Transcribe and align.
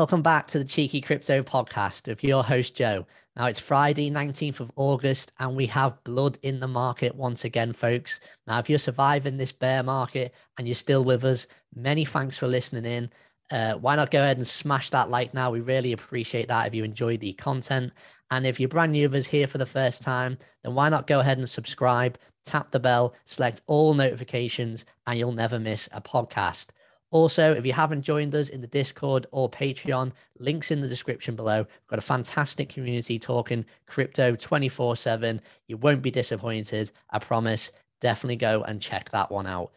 Welcome 0.00 0.22
back 0.22 0.48
to 0.48 0.58
the 0.58 0.64
Cheeky 0.64 1.02
Crypto 1.02 1.42
Podcast 1.42 2.06
with 2.06 2.24
your 2.24 2.42
host, 2.42 2.74
Joe. 2.74 3.06
Now, 3.36 3.44
it's 3.44 3.60
Friday, 3.60 4.10
19th 4.10 4.60
of 4.60 4.72
August, 4.74 5.30
and 5.38 5.54
we 5.54 5.66
have 5.66 6.02
blood 6.04 6.38
in 6.40 6.58
the 6.58 6.66
market 6.66 7.14
once 7.14 7.44
again, 7.44 7.74
folks. 7.74 8.18
Now, 8.46 8.58
if 8.60 8.70
you're 8.70 8.78
surviving 8.78 9.36
this 9.36 9.52
bear 9.52 9.82
market 9.82 10.32
and 10.56 10.66
you're 10.66 10.74
still 10.74 11.04
with 11.04 11.22
us, 11.22 11.46
many 11.76 12.06
thanks 12.06 12.38
for 12.38 12.46
listening 12.46 12.86
in. 12.86 13.10
Uh, 13.50 13.74
why 13.74 13.94
not 13.94 14.10
go 14.10 14.22
ahead 14.22 14.38
and 14.38 14.48
smash 14.48 14.88
that 14.88 15.10
like 15.10 15.34
now? 15.34 15.50
We 15.50 15.60
really 15.60 15.92
appreciate 15.92 16.48
that 16.48 16.66
if 16.66 16.74
you 16.74 16.82
enjoyed 16.82 17.20
the 17.20 17.34
content. 17.34 17.92
And 18.30 18.46
if 18.46 18.58
you're 18.58 18.70
brand 18.70 18.92
new 18.92 19.04
of 19.04 19.14
us 19.14 19.26
here 19.26 19.48
for 19.48 19.58
the 19.58 19.66
first 19.66 20.02
time, 20.02 20.38
then 20.64 20.74
why 20.74 20.88
not 20.88 21.08
go 21.08 21.20
ahead 21.20 21.36
and 21.36 21.50
subscribe, 21.50 22.16
tap 22.46 22.70
the 22.70 22.80
bell, 22.80 23.12
select 23.26 23.60
all 23.66 23.92
notifications, 23.92 24.86
and 25.06 25.18
you'll 25.18 25.32
never 25.32 25.58
miss 25.58 25.90
a 25.92 26.00
podcast. 26.00 26.68
Also, 27.10 27.52
if 27.52 27.66
you 27.66 27.72
haven't 27.72 28.02
joined 28.02 28.34
us 28.34 28.48
in 28.48 28.60
the 28.60 28.66
Discord 28.68 29.26
or 29.32 29.50
Patreon, 29.50 30.12
links 30.38 30.70
in 30.70 30.80
the 30.80 30.88
description 30.88 31.34
below. 31.34 31.58
We've 31.62 31.88
got 31.88 31.98
a 31.98 32.02
fantastic 32.02 32.68
community 32.68 33.18
talking 33.18 33.64
crypto 33.86 34.36
24 34.36 34.96
7. 34.96 35.40
You 35.66 35.76
won't 35.76 36.02
be 36.02 36.10
disappointed. 36.10 36.92
I 37.10 37.18
promise. 37.18 37.70
Definitely 38.00 38.36
go 38.36 38.62
and 38.62 38.80
check 38.80 39.10
that 39.10 39.30
one 39.30 39.46
out. 39.46 39.72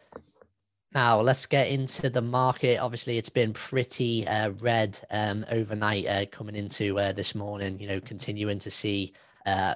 Now, 0.94 1.20
let's 1.20 1.44
get 1.46 1.68
into 1.68 2.08
the 2.08 2.22
market. 2.22 2.78
Obviously, 2.78 3.18
it's 3.18 3.28
been 3.28 3.52
pretty 3.52 4.26
uh, 4.28 4.50
red 4.60 4.98
um, 5.10 5.44
overnight 5.50 6.06
uh, 6.06 6.26
coming 6.26 6.54
into 6.54 6.98
uh, 7.00 7.12
this 7.12 7.34
morning, 7.34 7.80
you 7.80 7.88
know, 7.88 8.00
continuing 8.00 8.60
to 8.60 8.70
see 8.70 9.12
uh, 9.44 9.74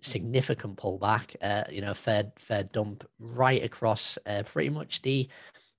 significant 0.00 0.76
pullback, 0.76 1.36
uh, 1.42 1.64
you 1.70 1.82
know, 1.82 1.92
fair, 1.92 2.32
fair 2.38 2.64
dump 2.64 3.06
right 3.18 3.62
across 3.62 4.18
uh, 4.26 4.42
pretty 4.44 4.70
much 4.70 5.02
the 5.02 5.28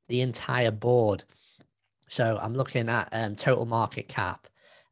the 0.08 0.22
entire 0.22 0.72
board. 0.72 1.26
So 2.08 2.40
I'm 2.42 2.56
looking 2.56 2.90
at 2.90 3.10
um, 3.12 3.36
total 3.36 3.66
market 3.66 4.08
cap. 4.08 4.48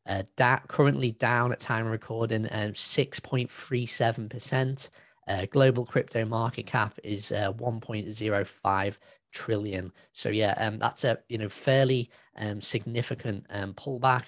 Uh, 0.06 0.24
that 0.36 0.68
currently 0.68 1.12
down 1.12 1.54
at 1.54 1.62
time 1.62 1.86
recording, 1.86 2.46
um, 2.52 2.74
6.37%. 2.74 4.90
Uh, 5.26 5.46
global 5.50 5.86
crypto 5.86 6.26
market 6.26 6.66
cap 6.66 7.00
is 7.04 7.32
uh, 7.32 7.54
1.05 7.54 8.98
trillion. 9.32 9.94
So 10.12 10.28
yeah, 10.30 10.54
um, 10.58 10.80
that's 10.80 11.04
a 11.04 11.20
you 11.30 11.38
know 11.38 11.50
fairly 11.50 12.10
um, 12.38 12.62
significant 12.62 13.46
um, 13.50 13.74
pullback. 13.74 14.24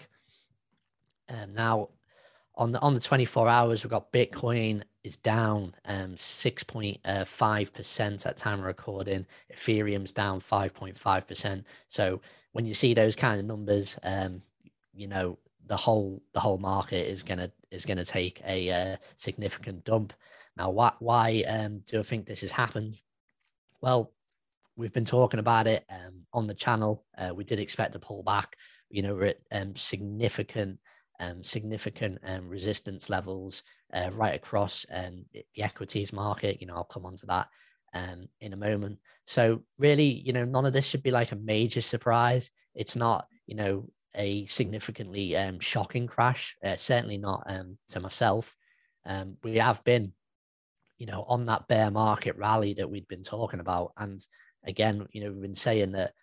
Um, 1.30 1.54
now 1.54 1.90
on 2.56 2.72
the 2.72 2.80
on 2.80 2.94
the 2.94 3.00
24 3.00 3.50
hours, 3.50 3.84
we've 3.84 3.92
got 3.92 4.14
Bitcoin 4.14 4.84
is 5.06 5.18
down 5.18 5.76
um 5.86 6.16
6.5 6.16 7.74
percent 7.74 8.26
at 8.26 8.38
time 8.38 8.60
of 8.60 8.66
recording. 8.66 9.26
Ethereum's 9.54 10.12
down 10.12 10.42
5.5 10.42 11.28
percent. 11.28 11.64
So 11.88 12.22
when 12.54 12.66
you 12.66 12.74
see 12.74 12.94
those 12.94 13.16
kind 13.16 13.40
of 13.40 13.46
numbers, 13.46 14.00
um, 14.04 14.42
you 14.94 15.08
know 15.08 15.38
the 15.68 15.78
whole 15.78 16.24
the 16.34 16.40
whole 16.40 16.58
market 16.58 17.08
is 17.08 17.22
gonna 17.22 17.52
is 17.72 17.86
gonna 17.86 18.06
take 18.06 18.42
a 18.48 18.72
uh, 18.72 18.98
significant 19.16 19.86
dump. 19.86 20.14
Now, 20.58 20.72
why 20.72 20.94
why 21.00 21.44
um, 21.48 21.84
do 21.88 22.00
I 22.00 22.04
think 22.04 22.26
this 22.26 22.42
has 22.42 22.52
happened? 22.52 23.00
Well, 23.82 24.12
we've 24.76 24.94
been 24.94 25.06
talking 25.06 25.40
about 25.40 25.68
it 25.68 25.86
um, 25.90 26.26
on 26.34 26.48
the 26.48 26.54
channel. 26.56 27.06
Uh, 27.18 27.34
we 27.36 27.44
did 27.44 27.60
expect 27.60 27.96
a 27.96 28.00
pullback. 28.00 28.46
You 28.90 29.04
know, 29.04 29.14
we're 29.14 29.26
at 29.26 29.40
um, 29.52 29.76
significant 29.76 30.80
um, 31.20 31.44
significant 31.44 32.20
um, 32.26 32.50
resistance 32.50 33.10
levels 33.10 33.64
uh, 33.96 34.12
right 34.14 34.36
across 34.36 34.86
um, 34.92 35.26
the 35.34 35.64
equities 35.64 36.12
market. 36.12 36.60
You 36.60 36.68
know, 36.68 36.76
I'll 36.76 36.84
come 36.84 37.06
on 37.06 37.18
to 37.18 37.26
that 37.28 37.48
um, 37.94 38.28
in 38.42 38.54
a 38.54 38.58
moment. 38.58 39.00
So 39.26 39.64
really, 39.80 40.22
you 40.26 40.34
know, 40.34 40.46
none 40.46 40.66
of 40.66 40.74
this 40.74 40.86
should 40.86 41.02
be 41.04 41.12
like 41.12 41.32
a 41.32 41.38
major 41.38 41.82
surprise. 41.82 42.52
It's 42.76 42.96
not, 42.96 43.28
you 43.48 43.56
know, 43.56 43.90
a 44.14 44.46
significantly 44.48 45.36
um, 45.36 45.60
shocking 45.60 46.08
crash. 46.08 46.56
Uh, 46.64 46.76
certainly 46.76 47.18
not 47.18 47.44
um, 47.48 47.78
to 47.90 48.00
myself. 48.00 48.54
Um, 49.06 49.38
we 49.44 49.58
have 49.58 49.84
been, 49.84 50.14
you 50.98 51.06
know, 51.06 51.26
on 51.28 51.46
that 51.46 51.68
bear 51.68 51.90
market 51.90 52.36
rally 52.38 52.74
that 52.76 52.90
we'd 52.90 53.08
been 53.08 53.24
talking 53.24 53.60
about, 53.60 53.92
and 53.98 54.26
again, 54.66 55.08
you 55.12 55.22
know, 55.22 55.32
we've 55.32 55.42
been 55.42 55.56
saying 55.56 55.92
that 55.92 56.14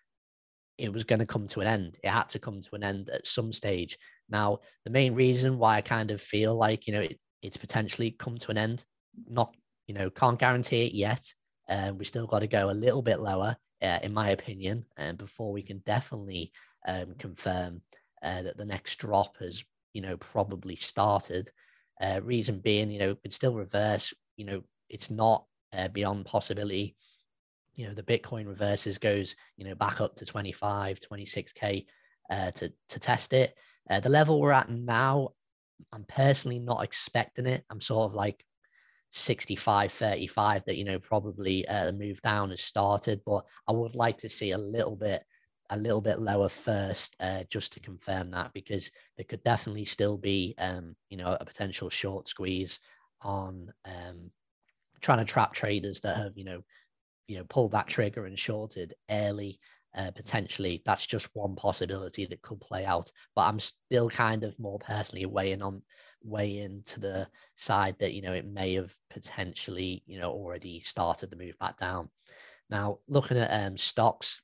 it 0.78 0.92
was 0.92 1.04
going 1.04 1.18
to 1.18 1.26
come 1.26 1.46
to 1.48 1.60
an 1.60 1.66
end. 1.66 1.98
It 2.02 2.08
had 2.08 2.28
to 2.30 2.38
come 2.38 2.60
to 2.60 2.74
an 2.74 2.82
end 2.82 3.08
at 3.10 3.26
some 3.26 3.52
stage. 3.52 3.98
Now, 4.28 4.60
the 4.84 4.90
main 4.90 5.14
reason 5.14 5.58
why 5.58 5.76
I 5.76 5.80
kind 5.82 6.10
of 6.10 6.20
feel 6.20 6.54
like, 6.54 6.86
you 6.86 6.94
know, 6.94 7.02
it, 7.02 7.20
it's 7.42 7.56
potentially 7.56 8.12
come 8.12 8.38
to 8.38 8.50
an 8.50 8.58
end, 8.58 8.84
not, 9.28 9.54
you 9.86 9.94
know, 9.94 10.10
can't 10.10 10.38
guarantee 10.38 10.86
it 10.86 10.94
yet. 10.94 11.32
Um, 11.68 11.98
we 11.98 12.04
still 12.04 12.26
got 12.26 12.40
to 12.40 12.46
go 12.46 12.70
a 12.70 12.72
little 12.72 13.02
bit 13.02 13.20
lower, 13.20 13.56
uh, 13.82 13.98
in 14.02 14.14
my 14.14 14.30
opinion, 14.30 14.84
and 14.96 15.10
um, 15.10 15.16
before 15.16 15.52
we 15.52 15.62
can 15.62 15.78
definitely 15.84 16.52
um, 16.86 17.14
confirm 17.18 17.82
uh, 18.22 18.42
that 18.42 18.56
the 18.56 18.64
next 18.64 18.96
drop 18.96 19.36
has, 19.38 19.64
you 19.92 20.02
know, 20.02 20.16
probably 20.16 20.76
started. 20.76 21.50
Uh, 22.00 22.20
reason 22.22 22.58
being, 22.58 22.90
you 22.90 22.98
know, 22.98 23.14
could 23.14 23.32
still 23.32 23.54
reverse. 23.54 24.12
You 24.36 24.44
know, 24.44 24.62
it's 24.88 25.10
not 25.10 25.44
uh, 25.72 25.88
beyond 25.88 26.26
possibility. 26.26 26.96
You 27.74 27.88
know, 27.88 27.94
the 27.94 28.02
Bitcoin 28.02 28.46
reverses 28.46 28.98
goes, 28.98 29.34
you 29.56 29.64
know, 29.64 29.74
back 29.74 30.00
up 30.00 30.16
to 30.16 30.26
25, 30.26 31.00
26k 31.00 31.86
uh, 32.30 32.50
to 32.52 32.72
to 32.88 33.00
test 33.00 33.32
it. 33.32 33.54
Uh, 33.88 34.00
the 34.00 34.08
level 34.08 34.40
we're 34.40 34.52
at 34.52 34.70
now, 34.70 35.30
I'm 35.92 36.04
personally 36.08 36.58
not 36.58 36.84
expecting 36.84 37.46
it. 37.46 37.64
I'm 37.70 37.80
sort 37.80 38.10
of 38.10 38.14
like 38.14 38.44
65 39.10 39.92
35 39.92 40.64
that, 40.66 40.76
you 40.76 40.84
know, 40.84 40.98
probably 40.98 41.66
uh, 41.68 41.86
the 41.86 41.92
move 41.92 42.20
down 42.22 42.50
has 42.50 42.62
started, 42.62 43.20
but 43.24 43.44
I 43.68 43.72
would 43.72 43.94
like 43.94 44.18
to 44.18 44.28
see 44.28 44.52
a 44.52 44.58
little 44.58 44.96
bit. 44.96 45.24
A 45.70 45.76
little 45.76 46.02
bit 46.02 46.18
lower 46.18 46.50
first, 46.50 47.16
uh, 47.18 47.44
just 47.48 47.72
to 47.72 47.80
confirm 47.80 48.32
that, 48.32 48.52
because 48.52 48.90
there 49.16 49.24
could 49.24 49.42
definitely 49.42 49.86
still 49.86 50.18
be, 50.18 50.54
um, 50.58 50.96
you 51.08 51.16
know, 51.16 51.34
a 51.40 51.46
potential 51.46 51.88
short 51.88 52.28
squeeze 52.28 52.78
on 53.22 53.72
um, 53.86 54.30
trying 55.00 55.18
to 55.18 55.24
trap 55.24 55.54
traders 55.54 56.00
that 56.02 56.18
have, 56.18 56.36
you 56.36 56.44
know, 56.44 56.62
you 57.26 57.38
know, 57.38 57.44
pulled 57.48 57.72
that 57.72 57.86
trigger 57.86 58.26
and 58.26 58.38
shorted 58.38 58.92
early 59.10 59.58
uh, 59.96 60.10
potentially 60.12 60.82
that's 60.84 61.06
just 61.06 61.28
one 61.34 61.54
possibility 61.54 62.24
that 62.26 62.42
could 62.42 62.60
play 62.60 62.84
out 62.84 63.10
but 63.34 63.42
i'm 63.42 63.60
still 63.60 64.08
kind 64.08 64.44
of 64.44 64.58
more 64.58 64.78
personally 64.78 65.26
weighing 65.26 65.62
on 65.62 65.82
weighing 66.24 66.82
to 66.84 67.00
the 67.00 67.26
side 67.56 67.96
that 67.98 68.14
you 68.14 68.22
know 68.22 68.32
it 68.32 68.46
may 68.46 68.74
have 68.74 68.94
potentially 69.10 70.02
you 70.06 70.18
know 70.18 70.30
already 70.30 70.80
started 70.80 71.30
the 71.30 71.36
move 71.36 71.58
back 71.58 71.78
down. 71.78 72.08
Now 72.70 72.98
looking 73.08 73.38
at 73.38 73.66
um, 73.66 73.76
stocks 73.76 74.40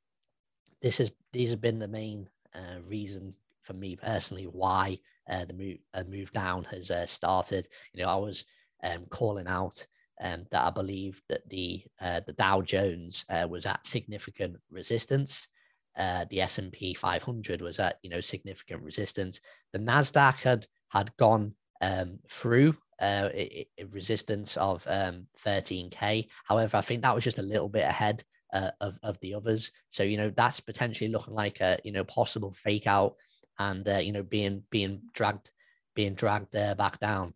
this 0.83 1.01
is 1.01 1.11
these 1.33 1.51
have 1.51 1.61
been 1.61 1.79
the 1.79 1.89
main 1.89 2.29
uh, 2.55 2.81
reason 2.87 3.35
for 3.63 3.73
me 3.75 3.97
personally 3.97 4.45
why 4.45 4.99
uh, 5.29 5.45
the 5.45 5.55
move 5.55 5.79
uh, 5.95 6.05
move 6.09 6.33
down 6.33 6.65
has 6.65 6.91
uh, 6.91 7.07
started. 7.07 7.69
You 7.93 8.03
know 8.03 8.11
i 8.11 8.17
was 8.17 8.45
um, 8.83 9.07
calling 9.11 9.47
out 9.47 9.87
um, 10.21 10.47
that 10.51 10.65
I 10.65 10.71
believe 10.71 11.23
that 11.29 11.49
the 11.49 11.83
uh, 12.01 12.21
the 12.27 12.33
Dow 12.33 12.61
Jones 12.61 13.25
uh, 13.29 13.47
was 13.49 13.67
at 13.67 13.87
significant 13.87 14.57
resistance. 14.71 15.49
Uh, 15.97 16.25
the 16.31 16.41
S 16.41 16.59
and 16.59 16.73
P 16.73 16.95
500 16.95 17.61
was 17.61 17.79
at 17.79 17.99
you 18.03 18.11
know 18.11 18.21
significant 18.21 18.83
resistance. 18.83 19.41
The 19.73 19.79
Nasdaq 19.79 20.43
had 20.43 20.67
had 20.91 21.17
gone 21.17 21.55
um, 21.81 22.19
through 22.29 22.77
uh, 23.01 23.29
resistance 23.93 24.57
of 24.57 24.85
um, 24.89 25.27
13k. 25.45 26.29
However, 26.45 26.77
I 26.77 26.81
think 26.81 27.03
that 27.03 27.15
was 27.15 27.25
just 27.25 27.39
a 27.39 27.43
little 27.43 27.69
bit 27.69 27.85
ahead 27.85 28.25
uh, 28.53 28.71
of 28.81 28.99
of 29.03 29.19
the 29.21 29.35
others. 29.35 29.71
So 29.91 30.03
you 30.03 30.17
know 30.17 30.31
that's 30.31 30.61
potentially 30.61 31.11
looking 31.11 31.35
like 31.35 31.61
a 31.61 31.79
you 31.85 31.93
know 31.93 32.05
possible 32.05 32.53
fake 32.53 32.87
out 32.87 33.15
and 33.59 33.89
uh, 33.89 33.99
you 33.99 34.13
know 34.13 34.23
being 34.23 34.63
being 34.71 35.03
dragged 35.13 35.51
being 35.95 36.15
dragged 36.15 36.53
back 36.53 37.01
down. 37.01 37.35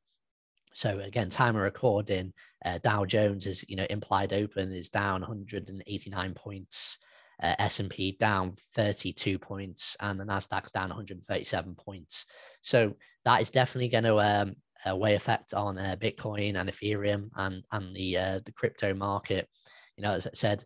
So 0.74 1.00
again, 1.00 1.30
time 1.30 1.56
of 1.56 1.62
recording, 1.62 2.32
uh, 2.64 2.78
Dow 2.78 3.04
Jones 3.04 3.46
is 3.46 3.64
you 3.68 3.76
know 3.76 3.86
implied 3.90 4.32
open 4.32 4.72
is 4.72 4.88
down 4.88 5.20
189 5.20 6.34
points, 6.34 6.98
uh, 7.42 7.54
S&P 7.58 8.16
down 8.18 8.54
32 8.74 9.38
points, 9.38 9.96
and 10.00 10.18
the 10.18 10.24
Nasdaq's 10.24 10.72
down 10.72 10.88
137 10.88 11.74
points. 11.74 12.26
So 12.62 12.94
that 13.24 13.42
is 13.42 13.50
definitely 13.50 13.88
going 13.88 14.04
to 14.04 14.18
um, 14.18 14.54
uh, 14.88 14.96
weigh 14.96 15.14
effect 15.14 15.54
on 15.54 15.78
uh, 15.78 15.96
Bitcoin 16.00 16.58
and 16.58 16.70
Ethereum 16.70 17.30
and 17.36 17.64
and 17.72 17.94
the 17.94 18.16
uh, 18.16 18.40
the 18.44 18.52
crypto 18.52 18.94
market. 18.94 19.48
You 19.96 20.04
know, 20.04 20.12
as 20.12 20.26
I 20.26 20.30
said, 20.34 20.64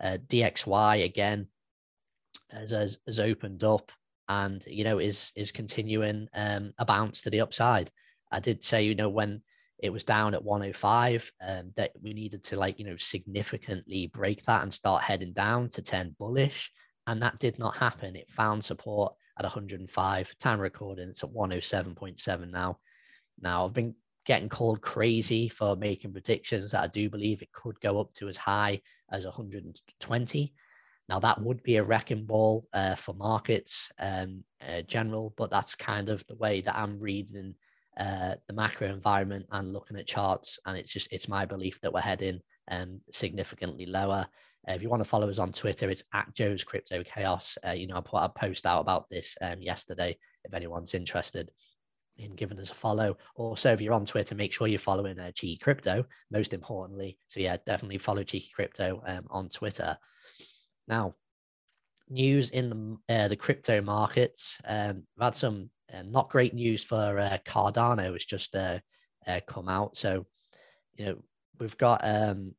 uh, 0.00 0.18
DXY 0.28 1.04
again 1.04 1.48
has, 2.50 2.70
has, 2.70 2.98
has 3.06 3.18
opened 3.18 3.64
up 3.64 3.90
and 4.28 4.64
you 4.66 4.84
know 4.84 4.98
is 4.98 5.32
is 5.34 5.52
continuing 5.52 6.28
um, 6.34 6.72
a 6.78 6.84
bounce 6.84 7.22
to 7.22 7.30
the 7.30 7.40
upside. 7.40 7.90
I 8.30 8.40
did 8.40 8.62
say, 8.62 8.82
you 8.82 8.94
know, 8.94 9.08
when 9.08 9.42
it 9.78 9.90
was 9.90 10.04
down 10.04 10.34
at 10.34 10.44
105, 10.44 11.32
um, 11.46 11.72
that 11.76 11.92
we 12.02 12.12
needed 12.12 12.42
to 12.44 12.56
like, 12.56 12.78
you 12.78 12.84
know, 12.84 12.96
significantly 12.96 14.08
break 14.08 14.44
that 14.44 14.62
and 14.62 14.72
start 14.72 15.02
heading 15.02 15.32
down 15.32 15.68
to 15.70 15.82
10 15.82 16.16
bullish. 16.18 16.70
And 17.06 17.22
that 17.22 17.38
did 17.38 17.58
not 17.58 17.76
happen. 17.76 18.16
It 18.16 18.30
found 18.30 18.64
support 18.64 19.14
at 19.38 19.44
105. 19.44 20.34
Time 20.38 20.60
recording, 20.60 21.08
it's 21.08 21.22
at 21.22 21.30
107.7 21.30 22.50
now. 22.50 22.78
Now, 23.40 23.64
I've 23.64 23.72
been 23.72 23.94
getting 24.28 24.48
called 24.48 24.82
crazy 24.82 25.48
for 25.48 25.74
making 25.74 26.12
predictions 26.12 26.72
that 26.72 26.82
I 26.82 26.86
do 26.86 27.08
believe 27.08 27.40
it 27.40 27.52
could 27.52 27.80
go 27.80 27.98
up 27.98 28.12
to 28.14 28.28
as 28.28 28.36
high 28.36 28.82
as 29.10 29.24
120. 29.24 30.52
Now 31.08 31.18
that 31.20 31.40
would 31.40 31.62
be 31.62 31.76
a 31.76 31.82
wrecking 31.82 32.26
ball 32.26 32.66
uh, 32.74 32.94
for 32.94 33.14
markets 33.14 33.90
um, 33.98 34.44
uh, 34.60 34.82
general, 34.82 35.32
but 35.36 35.50
that's 35.50 35.74
kind 35.74 36.10
of 36.10 36.26
the 36.26 36.34
way 36.36 36.60
that 36.60 36.76
I'm 36.76 36.98
reading 36.98 37.54
uh, 37.98 38.34
the 38.46 38.54
macro 38.54 38.88
environment 38.88 39.46
and 39.50 39.72
looking 39.72 39.96
at 39.96 40.06
charts. 40.06 40.58
And 40.66 40.76
it's 40.76 40.92
just 40.92 41.08
it's 41.10 41.28
my 41.28 41.44
belief 41.44 41.80
that 41.80 41.92
we're 41.92 42.00
heading 42.00 42.40
um, 42.70 43.00
significantly 43.12 43.86
lower. 43.86 44.26
Uh, 44.68 44.72
if 44.72 44.82
you 44.82 44.88
want 44.88 45.02
to 45.02 45.08
follow 45.08 45.28
us 45.28 45.38
on 45.38 45.52
Twitter, 45.52 45.88
it's 45.88 46.04
at 46.12 46.34
Joe's 46.34 46.64
Crypto 46.64 47.02
Chaos. 47.02 47.56
Uh, 47.66 47.72
you 47.72 47.86
know, 47.86 47.96
I 47.96 48.00
put 48.00 48.22
a 48.22 48.28
post 48.28 48.66
out 48.66 48.80
about 48.80 49.08
this 49.10 49.36
um, 49.40 49.60
yesterday. 49.62 50.16
If 50.44 50.54
anyone's 50.54 50.94
interested 50.94 51.50
in 52.18 52.34
giving 52.34 52.58
us 52.58 52.70
a 52.70 52.74
follow. 52.74 53.16
Also, 53.36 53.72
if 53.72 53.80
you're 53.80 53.94
on 53.94 54.04
Twitter, 54.04 54.34
make 54.34 54.52
sure 54.52 54.66
you're 54.66 54.78
following 54.78 55.18
uh, 55.18 55.30
Cheeky 55.32 55.56
Crypto. 55.56 56.04
Most 56.30 56.52
importantly, 56.52 57.18
so 57.28 57.40
yeah, 57.40 57.56
definitely 57.64 57.98
follow 57.98 58.24
Cheeky 58.24 58.50
Crypto 58.54 59.02
um, 59.06 59.26
on 59.30 59.48
Twitter. 59.48 59.96
Now, 60.86 61.14
news 62.08 62.50
in 62.50 62.98
the 63.08 63.14
uh, 63.14 63.28
the 63.28 63.36
crypto 63.36 63.80
markets. 63.80 64.58
Um, 64.66 65.04
we've 65.16 65.24
had 65.24 65.36
some 65.36 65.70
uh, 65.92 66.02
not 66.02 66.30
great 66.30 66.54
news 66.54 66.84
for 66.84 67.18
uh, 67.18 67.38
Cardano. 67.46 68.14
It's 68.14 68.24
just 68.24 68.54
uh, 68.54 68.78
uh, 69.26 69.40
come 69.46 69.68
out. 69.68 69.96
So, 69.96 70.26
you 70.96 71.06
know, 71.06 71.18
we've 71.58 71.76
got 71.78 72.00
um, 72.02 72.54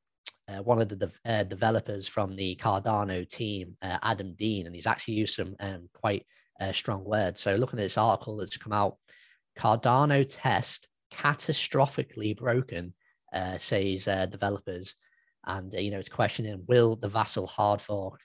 uh, 0.47 0.61
one 0.63 0.81
of 0.81 0.89
the 0.89 0.95
de- 0.95 1.11
uh, 1.25 1.43
developers 1.43 2.07
from 2.07 2.35
the 2.35 2.55
Cardano 2.55 3.27
team, 3.27 3.77
uh, 3.81 3.97
Adam 4.01 4.35
Dean, 4.37 4.65
and 4.65 4.75
he's 4.75 4.87
actually 4.87 5.15
used 5.15 5.35
some 5.35 5.55
um, 5.59 5.89
quite 5.93 6.25
uh, 6.59 6.71
strong 6.71 7.03
words. 7.03 7.41
So, 7.41 7.55
looking 7.55 7.79
at 7.79 7.83
this 7.83 7.97
article 7.97 8.37
that's 8.37 8.57
come 8.57 8.73
out, 8.73 8.97
Cardano 9.57 10.25
test 10.27 10.87
catastrophically 11.13 12.35
broken, 12.37 12.93
uh, 13.33 13.57
says 13.57 14.07
uh, 14.07 14.25
developers, 14.25 14.95
and 15.45 15.71
you 15.73 15.91
know 15.91 15.99
it's 15.99 16.09
questioning 16.09 16.63
will 16.67 16.95
the 16.95 17.09
Vasil 17.09 17.47
hard 17.47 17.81
fork 17.81 18.19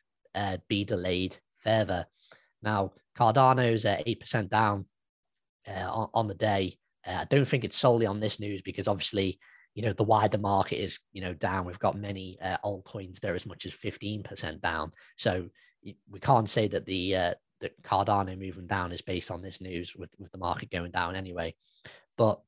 be 0.69 0.85
delayed 0.85 1.37
further. 1.59 2.07
Now, 2.63 2.93
Cardano's 3.17 3.85
eight 3.85 4.21
percent 4.21 4.51
down 4.51 4.87
on, 5.69 6.09
on, 6.15 6.29
the 6.29 6.35
day. 6.35 6.77
I 7.07 7.27
don't 7.29 7.47
think 7.47 7.65
it's 7.65 7.77
solely 7.77 8.07
on 8.07 8.21
this 8.21 8.41
news 8.41 8.63
because 8.63 8.89
obviously 8.89 9.39
you 9.75 9.83
know 9.83 9.93
the 9.93 10.05
wider 10.05 10.39
market 10.39 10.83
is 10.83 10.99
you 11.13 11.21
know 11.21 11.35
down. 11.35 11.67
We've 11.67 11.79
got 11.79 11.99
many 11.99 12.39
uh, 12.41 12.59
altcoins 12.65 13.21
there 13.21 13.35
as 13.35 13.47
much 13.47 13.67
as 13.67 13.73
15% 13.73 14.61
down. 14.61 14.93
So 15.17 15.49
we 16.11 16.21
can't 16.21 16.49
say 16.49 16.69
that 16.69 16.87
the 16.87 17.17
uh, 17.17 17.35
the 17.61 17.71
cardano 17.83 18.39
moving 18.39 18.67
down 18.67 18.93
is 18.93 19.03
based 19.03 19.31
on 19.31 19.43
this 19.43 19.61
news 19.61 19.95
with, 19.97 20.11
with 20.19 20.31
the 20.33 20.39
market 20.39 20.71
going 20.71 20.91
down 20.91 21.17
anyway. 21.17 21.55
But 22.17 22.41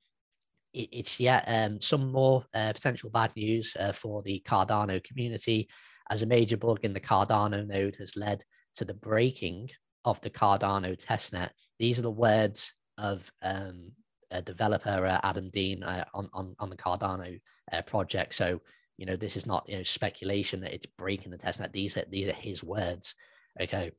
it, 0.73 0.89
it's 0.93 1.19
yeah 1.19 1.43
um, 1.47 1.81
some 1.81 2.13
more 2.13 2.45
uh, 2.55 2.73
potential 2.73 3.11
bad 3.11 3.33
news 3.37 3.77
uh, 3.79 3.93
for 3.93 4.23
the 4.23 4.43
cardano 4.47 5.03
community. 5.03 5.69
As 6.09 6.23
a 6.23 6.27
major 6.27 6.57
bug 6.57 6.81
in 6.85 6.93
the 6.93 7.01
cardano 7.01 7.67
node 7.67 7.97
has 7.97 8.17
led 8.17 8.45
to 8.77 8.85
the 8.85 8.95
breaking 8.95 9.71
of 10.05 10.21
the 10.21 10.31
cardano 10.31 10.97
testnet. 10.97 11.51
These 11.81 11.99
are 11.99 12.03
the 12.03 12.11
words 12.11 12.73
of 12.99 13.31
um, 13.43 13.93
uh, 14.31 14.41
developer 14.41 15.07
uh, 15.07 15.21
Adam 15.23 15.51
Dean 15.51 15.83
uh, 15.83 16.05
on, 16.15 16.29
on 16.33 16.57
on 16.59 16.71
the 16.71 16.77
Cardano 16.77 17.41
uh, 17.73 17.83
project. 17.83 18.35
So 18.35 18.61
you 18.97 19.07
know 19.07 19.17
this 19.17 19.37
is 19.37 19.47
not 19.47 19.69
you 19.69 19.77
know 19.77 19.83
speculation 19.83 20.61
that 20.61 20.75
it's 20.75 20.87
breaking 20.87 21.31
the 21.31 21.39
testnet. 21.39 21.73
These 21.73 21.97
are 21.97 22.05
these 22.11 22.29
are 22.29 22.33
his 22.33 22.65
words. 22.65 23.15
Okay, 23.61 23.93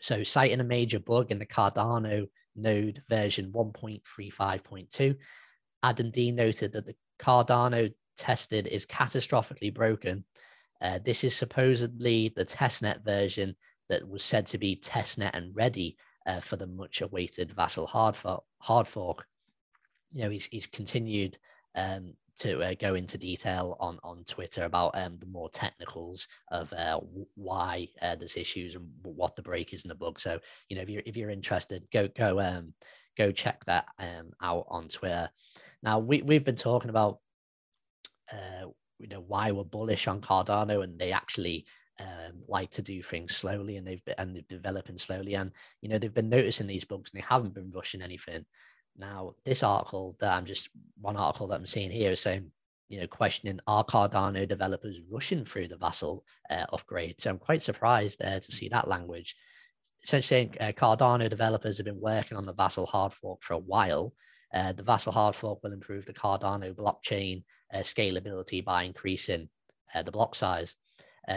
so 0.00 0.22
citing 0.22 0.60
a 0.60 0.64
major 0.64 0.98
bug 0.98 1.30
in 1.30 1.38
the 1.38 1.46
Cardano 1.46 2.26
node 2.56 3.02
version 3.08 3.52
1.35.2, 3.52 5.16
Adam 5.82 6.10
Dean 6.10 6.36
noted 6.36 6.72
that 6.72 6.86
the 6.86 6.94
Cardano 7.20 7.92
testnet 8.18 8.66
is 8.66 8.86
catastrophically 8.86 9.72
broken. 9.72 10.24
Uh, 10.80 10.98
this 11.04 11.24
is 11.24 11.36
supposedly 11.36 12.32
the 12.34 12.44
testnet 12.44 13.04
version 13.04 13.54
that 13.88 14.08
was 14.08 14.22
said 14.22 14.46
to 14.46 14.58
be 14.58 14.76
testnet 14.76 15.30
and 15.34 15.54
ready 15.54 15.96
uh, 16.26 16.40
for 16.40 16.56
the 16.56 16.66
much 16.66 17.00
awaited 17.00 17.54
Vasil 17.54 17.88
hard 17.88 18.16
fork, 18.16 18.44
hard 18.58 18.86
fork 18.86 19.26
you 20.12 20.22
know, 20.22 20.30
he's 20.30 20.46
he's 20.46 20.66
continued 20.66 21.38
um, 21.74 22.14
to 22.38 22.60
uh, 22.60 22.74
go 22.80 22.94
into 22.94 23.18
detail 23.18 23.76
on 23.80 23.98
on 24.02 24.24
Twitter 24.24 24.64
about 24.64 24.96
um, 24.98 25.16
the 25.18 25.26
more 25.26 25.48
technicals 25.50 26.26
of 26.50 26.72
uh, 26.72 26.98
why 27.34 27.88
uh, 28.02 28.16
there's 28.16 28.36
issues 28.36 28.74
and 28.74 28.88
what 29.02 29.36
the 29.36 29.42
break 29.42 29.72
is 29.72 29.84
in 29.84 29.88
the 29.88 29.94
bug. 29.94 30.18
So 30.18 30.40
you 30.68 30.76
know, 30.76 30.82
if 30.82 30.88
you're 30.88 31.02
if 31.06 31.16
you're 31.16 31.30
interested, 31.30 31.86
go 31.92 32.08
go 32.08 32.40
um 32.40 32.74
go 33.16 33.30
check 33.30 33.64
that 33.66 33.86
um 33.98 34.32
out 34.40 34.66
on 34.68 34.88
Twitter. 34.88 35.30
Now 35.82 35.98
we 35.98 36.22
we've 36.22 36.44
been 36.44 36.56
talking 36.56 36.90
about 36.90 37.20
uh 38.32 38.66
you 38.98 39.08
know 39.08 39.24
why 39.26 39.52
we're 39.52 39.64
bullish 39.64 40.08
on 40.08 40.20
Cardano 40.20 40.82
and 40.82 40.98
they 40.98 41.12
actually 41.12 41.66
um, 42.00 42.42
like 42.48 42.70
to 42.70 42.82
do 42.82 43.02
things 43.02 43.36
slowly 43.36 43.76
and 43.76 43.86
they've 43.86 44.04
been 44.04 44.14
and 44.18 44.34
they're 44.34 44.42
developing 44.48 44.98
slowly 44.98 45.34
and 45.34 45.52
you 45.82 45.88
know 45.88 45.98
they've 45.98 46.14
been 46.14 46.28
noticing 46.28 46.66
these 46.66 46.84
bugs 46.84 47.10
and 47.12 47.22
they 47.22 47.26
haven't 47.28 47.54
been 47.54 47.70
rushing 47.70 48.02
anything 48.02 48.44
now, 49.00 49.34
this 49.44 49.62
article 49.62 50.16
that 50.20 50.32
I'm 50.32 50.44
just 50.44 50.68
one 51.00 51.16
article 51.16 51.48
that 51.48 51.56
I'm 51.56 51.66
seeing 51.66 51.90
here 51.90 52.12
is 52.12 52.20
saying, 52.20 52.50
you 52.88 53.00
know, 53.00 53.06
questioning 53.06 53.60
are 53.66 53.84
Cardano 53.84 54.46
developers 54.46 55.00
rushing 55.10 55.44
through 55.44 55.68
the 55.68 55.76
Vasil 55.76 56.22
uh, 56.50 56.66
upgrade? 56.72 57.16
So 57.18 57.30
I'm 57.30 57.38
quite 57.38 57.62
surprised 57.62 58.22
uh, 58.22 58.40
to 58.40 58.52
see 58.52 58.68
that 58.68 58.88
language. 58.88 59.36
Essentially, 60.02 60.50
uh, 60.60 60.72
Cardano 60.72 61.28
developers 61.28 61.76
have 61.78 61.86
been 61.86 62.00
working 62.00 62.36
on 62.36 62.46
the 62.46 62.54
Vasil 62.54 62.88
hard 62.88 63.12
fork 63.12 63.42
for 63.42 63.54
a 63.54 63.58
while. 63.58 64.12
Uh, 64.52 64.72
the 64.72 64.82
Vasil 64.82 65.12
hard 65.12 65.36
fork 65.36 65.62
will 65.62 65.72
improve 65.72 66.04
the 66.04 66.12
Cardano 66.12 66.74
blockchain 66.74 67.44
uh, 67.72 67.78
scalability 67.78 68.64
by 68.64 68.82
increasing 68.82 69.48
uh, 69.94 70.02
the 70.02 70.10
block 70.12 70.34
size. 70.34 70.74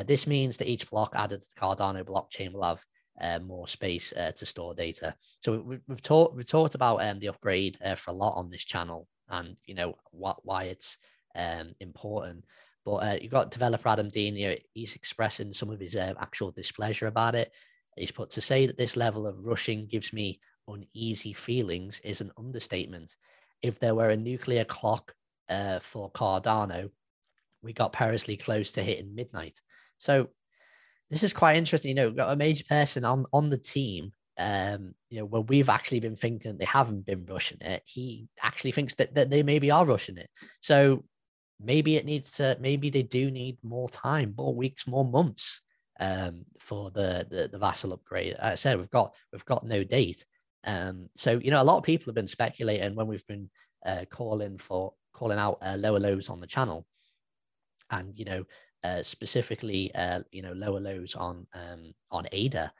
This 0.02 0.26
means 0.26 0.58
that 0.58 0.68
each 0.68 0.90
block 0.90 1.12
added 1.16 1.42
to 1.42 1.48
the 1.54 1.62
Cardano 1.62 2.04
blockchain 2.04 2.54
will 2.54 2.64
have 2.64 2.84
uh, 3.22 3.40
more 3.40 3.68
space 3.68 4.14
uh, 4.14 4.32
to 4.32 4.46
store 4.46 4.74
data. 4.74 5.16
So 5.42 5.60
we, 5.60 5.80
have 5.90 6.02
talked 6.02 6.36
we've 6.36 6.48
talked 6.48 6.76
about 6.76 7.04
um, 7.04 7.20
the 7.20 7.30
upgrade 7.30 7.78
uh, 7.84 7.96
for 7.96 8.12
a 8.12 8.16
lot 8.16 8.36
on 8.36 8.50
this 8.50 8.64
channel, 8.66 9.08
and 9.30 9.56
you 9.66 9.76
know 9.76 9.96
what 10.12 10.38
why 10.44 10.66
it's 10.66 10.98
um, 11.36 11.76
important. 11.80 12.46
But 12.86 12.96
uh, 12.96 13.18
you've 13.22 13.32
got 13.32 13.52
developer 13.52 13.88
Adam 13.88 14.10
Dean 14.10 14.36
here. 14.36 14.58
He's 14.74 14.96
expressing 14.96 15.54
some 15.54 15.70
of 15.70 15.80
his 15.80 15.96
uh, 15.96 16.14
actual 16.20 16.52
displeasure 16.52 17.08
about 17.08 17.36
it. 17.36 17.52
He's 17.96 18.12
put 18.12 18.32
to 18.32 18.42
say 18.42 18.66
that 18.66 18.78
this 18.78 18.98
level 18.98 19.28
of 19.28 19.46
rushing 19.46 19.88
gives 19.88 20.12
me 20.12 20.40
uneasy 20.68 21.34
feelings 21.34 22.02
is 22.04 22.22
an 22.22 22.32
understatement. 22.38 23.16
If 23.62 23.80
there 23.80 23.96
were 23.96 24.10
a 24.10 24.18
nuclear 24.18 24.66
clock 24.66 25.14
uh, 25.50 25.80
for 25.80 26.12
Cardano, 26.12 26.90
we 27.62 27.72
got 27.72 27.94
perilously 27.94 28.36
close 28.36 28.74
to 28.74 28.84
hitting 28.84 29.16
midnight. 29.16 29.62
So 30.04 30.28
this 31.10 31.24
is 31.24 31.32
quite 31.32 31.56
interesting. 31.56 31.90
You 31.90 31.96
know, 31.96 32.08
We've 32.08 32.18
got 32.18 32.34
a 32.34 32.36
major 32.36 32.66
person 32.66 33.06
on 33.06 33.26
on 33.32 33.50
the 33.50 33.58
team. 33.58 34.12
Um, 34.38 34.96
you 35.10 35.20
know, 35.20 35.26
where 35.26 35.42
we've 35.42 35.70
actually 35.70 36.00
been 36.00 36.16
thinking 36.16 36.58
they 36.58 36.66
haven't 36.66 37.06
been 37.06 37.26
rushing 37.26 37.60
it. 37.62 37.84
He 37.86 38.28
actually 38.42 38.72
thinks 38.72 38.96
that, 38.96 39.14
that 39.14 39.30
they 39.30 39.44
maybe 39.44 39.70
are 39.70 39.86
rushing 39.86 40.18
it. 40.18 40.30
So 40.60 41.04
maybe 41.62 41.96
it 41.96 42.06
needs 42.06 42.32
to. 42.32 42.58
Maybe 42.60 42.90
they 42.90 43.04
do 43.04 43.32
need 43.32 43.58
more 43.64 43.88
time, 43.90 44.34
more 44.36 44.54
weeks, 44.54 44.88
more 44.88 45.06
months 45.06 45.62
um, 46.00 46.44
for 46.60 46.92
the, 46.92 47.28
the 47.30 47.48
the 47.52 47.60
Vasil 47.60 47.94
upgrade. 47.94 48.34
Like 48.34 48.54
I 48.54 48.56
said 48.56 48.78
we've 48.78 48.90
got 48.90 49.14
we've 49.32 49.46
got 49.46 49.66
no 49.66 49.84
date. 49.84 50.26
Um, 50.66 51.10
so 51.16 51.40
you 51.40 51.52
know, 51.52 51.62
a 51.62 51.70
lot 51.70 51.78
of 51.78 51.84
people 51.84 52.06
have 52.08 52.16
been 52.16 52.28
speculating 52.28 52.96
when 52.96 53.08
we've 53.08 53.28
been 53.28 53.50
uh, 53.86 54.06
calling 54.10 54.58
for 54.58 54.94
calling 55.14 55.40
out 55.40 55.60
uh, 55.62 55.76
lower 55.78 56.00
lows 56.00 56.30
on 56.30 56.40
the 56.40 56.48
channel, 56.48 56.88
and 57.92 58.18
you 58.18 58.26
know, 58.26 58.46
uh, 58.84 59.04
specifically, 59.04 59.94
uh, 59.96 60.22
you 60.32 60.42
know, 60.42 60.54
lower 60.54 60.80
lows 60.80 61.16
on 61.16 61.48
um, 61.54 61.94
on 62.12 62.28
ADA. 62.32 62.72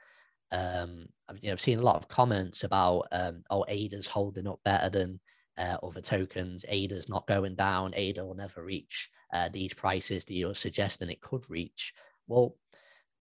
Um, 0.52 1.06
I've, 1.28 1.38
you 1.42 1.48
know, 1.48 1.54
I've 1.54 1.60
seen 1.60 1.78
a 1.78 1.82
lot 1.82 1.96
of 1.96 2.08
comments 2.08 2.64
about, 2.64 3.08
um, 3.10 3.42
oh, 3.50 3.64
ADA's 3.68 4.06
holding 4.06 4.46
up 4.46 4.60
better 4.64 4.88
than 4.90 5.18
uh, 5.58 5.78
other 5.82 6.00
tokens. 6.00 6.64
ADA's 6.68 7.08
not 7.08 7.26
going 7.26 7.56
down. 7.56 7.94
ADA 7.96 8.24
will 8.24 8.34
never 8.34 8.62
reach 8.62 9.10
uh, 9.32 9.48
these 9.52 9.74
prices 9.74 10.24
that 10.24 10.34
you're 10.34 10.54
suggesting 10.54 11.08
it 11.08 11.20
could 11.20 11.48
reach. 11.50 11.92
Well, 12.28 12.56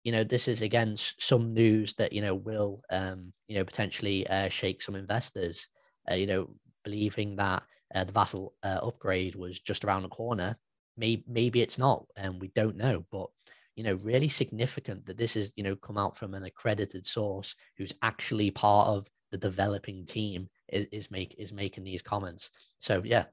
you 0.04 0.12
know, 0.12 0.22
this 0.22 0.46
is 0.46 0.62
again 0.62 0.96
some 0.96 1.52
news 1.52 1.94
that 1.94 2.12
you 2.12 2.22
know 2.22 2.34
will, 2.34 2.82
um, 2.90 3.32
you 3.48 3.56
know, 3.56 3.64
potentially 3.64 4.26
uh, 4.28 4.48
shake 4.48 4.82
some 4.82 4.94
investors. 4.94 5.66
Uh, 6.08 6.14
you 6.14 6.26
know, 6.26 6.50
believing 6.84 7.34
that 7.36 7.64
uh, 7.94 8.04
the 8.04 8.12
Vasil 8.12 8.50
uh, 8.62 8.78
upgrade 8.82 9.34
was 9.34 9.58
just 9.58 9.84
around 9.84 10.02
the 10.02 10.08
corner 10.08 10.56
maybe 10.96 11.24
maybe 11.28 11.62
it's 11.62 11.78
not 11.78 12.06
and 12.16 12.40
we 12.40 12.48
don't 12.54 12.76
know 12.76 13.04
but 13.10 13.26
you 13.76 13.84
know 13.84 13.94
really 14.02 14.28
significant 14.28 15.04
that 15.06 15.18
this 15.18 15.36
is 15.36 15.52
you 15.56 15.62
know 15.62 15.76
come 15.76 15.98
out 15.98 16.16
from 16.16 16.34
an 16.34 16.44
accredited 16.44 17.04
source 17.04 17.54
who's 17.76 17.92
actually 18.02 18.50
part 18.50 18.88
of 18.88 19.08
the 19.30 19.38
developing 19.38 20.04
team 20.06 20.48
is, 20.68 20.86
is 20.92 21.10
make 21.10 21.34
is 21.38 21.52
making 21.52 21.84
these 21.84 22.02
comments. 22.02 22.50
So 22.78 23.02
yeah 23.04 23.24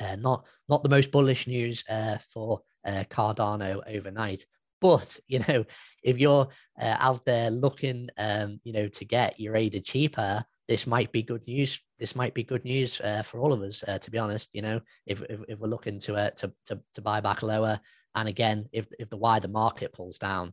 uh, 0.00 0.16
not 0.16 0.44
not 0.68 0.82
the 0.82 0.88
most 0.88 1.10
bullish 1.10 1.46
news 1.46 1.84
uh, 1.88 2.18
for 2.32 2.60
uh, 2.86 3.04
Cardano 3.10 3.80
overnight 3.86 4.46
but 4.80 5.18
you 5.28 5.38
know 5.48 5.64
if 6.02 6.18
you're 6.18 6.48
uh, 6.80 6.96
out 6.98 7.24
there 7.24 7.50
looking 7.50 8.08
um, 8.18 8.60
you 8.64 8.72
know 8.72 8.88
to 8.88 9.04
get 9.04 9.38
your 9.38 9.56
ADA 9.56 9.80
cheaper 9.80 10.44
this 10.68 10.86
might 10.86 11.12
be 11.12 11.22
good 11.22 11.46
news. 11.46 11.80
This 11.98 12.14
might 12.14 12.34
be 12.34 12.44
good 12.44 12.64
news 12.64 13.00
uh, 13.00 13.22
for 13.22 13.40
all 13.40 13.52
of 13.52 13.62
us, 13.62 13.82
uh, 13.86 13.98
to 13.98 14.10
be 14.10 14.18
honest. 14.18 14.54
You 14.54 14.62
know, 14.62 14.80
if, 15.06 15.22
if, 15.22 15.40
if 15.48 15.58
we're 15.58 15.68
looking 15.68 15.98
to, 16.00 16.16
uh, 16.16 16.30
to 16.30 16.52
to 16.66 16.80
to 16.94 17.00
buy 17.00 17.20
back 17.20 17.42
lower, 17.42 17.80
and 18.14 18.28
again, 18.28 18.68
if 18.72 18.86
if 18.98 19.10
the 19.10 19.16
wider 19.16 19.48
market 19.48 19.92
pulls 19.92 20.18
down, 20.18 20.52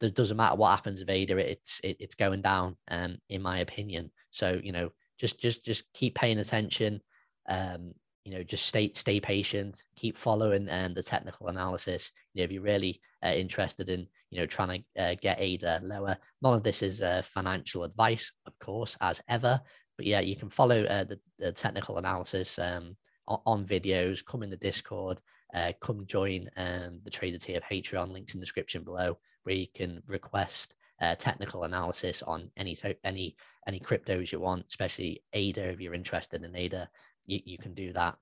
it 0.00 0.14
doesn't 0.14 0.36
matter 0.36 0.56
what 0.56 0.70
happens 0.70 1.00
with 1.00 1.10
ADA, 1.10 1.38
it's 1.38 1.80
it, 1.84 1.96
it's 2.00 2.14
going 2.14 2.42
down, 2.42 2.76
um, 2.90 3.18
in 3.28 3.42
my 3.42 3.58
opinion. 3.58 4.10
So 4.30 4.60
you 4.62 4.72
know, 4.72 4.90
just 5.18 5.38
just 5.38 5.64
just 5.64 5.84
keep 5.92 6.14
paying 6.14 6.38
attention. 6.38 7.00
Um, 7.48 7.94
you 8.26 8.32
know, 8.32 8.42
just 8.42 8.66
stay 8.66 8.90
stay 8.94 9.20
patient, 9.20 9.84
keep 9.94 10.18
following 10.18 10.68
um, 10.68 10.94
the 10.94 11.02
technical 11.02 11.46
analysis. 11.46 12.10
You 12.34 12.40
know, 12.40 12.44
if 12.44 12.50
you're 12.50 12.62
really 12.62 13.00
uh, 13.24 13.28
interested 13.28 13.88
in 13.88 14.08
you 14.30 14.40
know 14.40 14.46
trying 14.46 14.84
to 14.96 15.02
uh, 15.02 15.14
get 15.22 15.40
ADA 15.40 15.80
lower, 15.84 16.16
none 16.42 16.54
of 16.54 16.64
this 16.64 16.82
is 16.82 17.02
uh, 17.02 17.22
financial 17.24 17.84
advice, 17.84 18.32
of 18.44 18.58
course, 18.58 18.96
as 19.00 19.22
ever. 19.28 19.60
But 19.96 20.06
yeah, 20.06 20.20
you 20.20 20.34
can 20.34 20.50
follow 20.50 20.82
uh, 20.82 21.04
the, 21.04 21.20
the 21.38 21.52
technical 21.52 21.98
analysis 21.98 22.58
um, 22.58 22.96
on, 23.28 23.38
on, 23.46 23.64
videos. 23.64 24.26
Come 24.26 24.42
in 24.42 24.50
the 24.50 24.56
Discord. 24.56 25.20
Uh, 25.54 25.70
come 25.80 26.04
join 26.06 26.50
um, 26.56 26.98
the 27.04 27.10
Trader 27.10 27.38
Tier 27.38 27.60
Patreon. 27.60 28.12
Links 28.12 28.34
in 28.34 28.40
the 28.40 28.44
description 28.44 28.82
below, 28.82 29.18
where 29.44 29.54
you 29.54 29.68
can 29.72 30.02
request 30.08 30.74
uh, 31.00 31.14
technical 31.14 31.62
analysis 31.62 32.24
on 32.24 32.50
any 32.56 32.76
any 33.04 33.36
any 33.68 33.78
cryptos 33.78 34.32
you 34.32 34.40
want, 34.40 34.64
especially 34.68 35.22
ADA 35.32 35.70
if 35.70 35.80
you're 35.80 35.94
interested 35.94 36.42
in 36.42 36.56
ADA. 36.56 36.88
You, 37.26 37.40
you 37.44 37.58
can 37.58 37.74
do 37.74 37.92
that, 37.92 38.16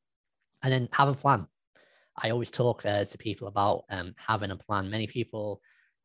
and 0.63 0.73
then 0.73 0.89
have 0.93 1.09
a 1.09 1.15
plan. 1.15 1.47
I 2.17 2.31
always 2.31 2.51
talk 2.51 2.85
uh, 2.87 3.05
to 3.05 3.19
people 3.19 3.49
about 3.49 3.85
um, 3.91 4.15
having 4.17 4.51
a 4.51 4.57
plan. 4.57 4.91
Many 4.91 5.07
people 5.07 5.61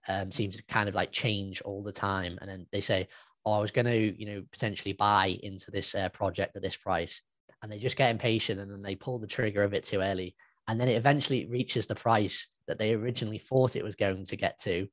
um, 0.07 0.31
seem 0.31 0.51
to 0.51 0.63
kind 0.63 0.89
of 0.89 0.95
like 0.95 1.11
change 1.11 1.61
all 1.61 1.83
the 1.83 1.91
time, 1.91 2.37
and 2.41 2.49
then 2.49 2.65
they 2.71 2.81
say, 2.81 3.07
"Oh, 3.45 3.53
I 3.53 3.59
was 3.59 3.71
going 3.71 3.85
to, 3.85 4.19
you 4.19 4.25
know, 4.25 4.43
potentially 4.51 4.93
buy 4.93 5.37
into 5.43 5.71
this 5.71 5.93
uh, 5.95 6.09
project 6.09 6.55
at 6.55 6.61
this 6.61 6.77
price," 6.77 7.21
and 7.61 7.71
they 7.71 7.79
just 7.79 7.97
get 7.97 8.11
impatient 8.11 8.59
and 8.59 8.71
then 8.71 8.81
they 8.81 8.95
pull 8.95 9.19
the 9.19 9.27
trigger 9.27 9.63
a 9.63 9.69
bit 9.69 9.83
too 9.83 10.01
early, 10.01 10.35
and 10.67 10.79
then 10.79 10.87
it 10.87 10.97
eventually 10.97 11.45
reaches 11.45 11.87
the 11.87 11.95
price 11.95 12.47
that 12.67 12.77
they 12.77 12.93
originally 12.93 13.39
thought 13.39 13.75
it 13.75 13.83
was 13.83 13.95
going 13.95 14.25
to 14.25 14.35
get 14.35 14.59
to, 14.61 14.87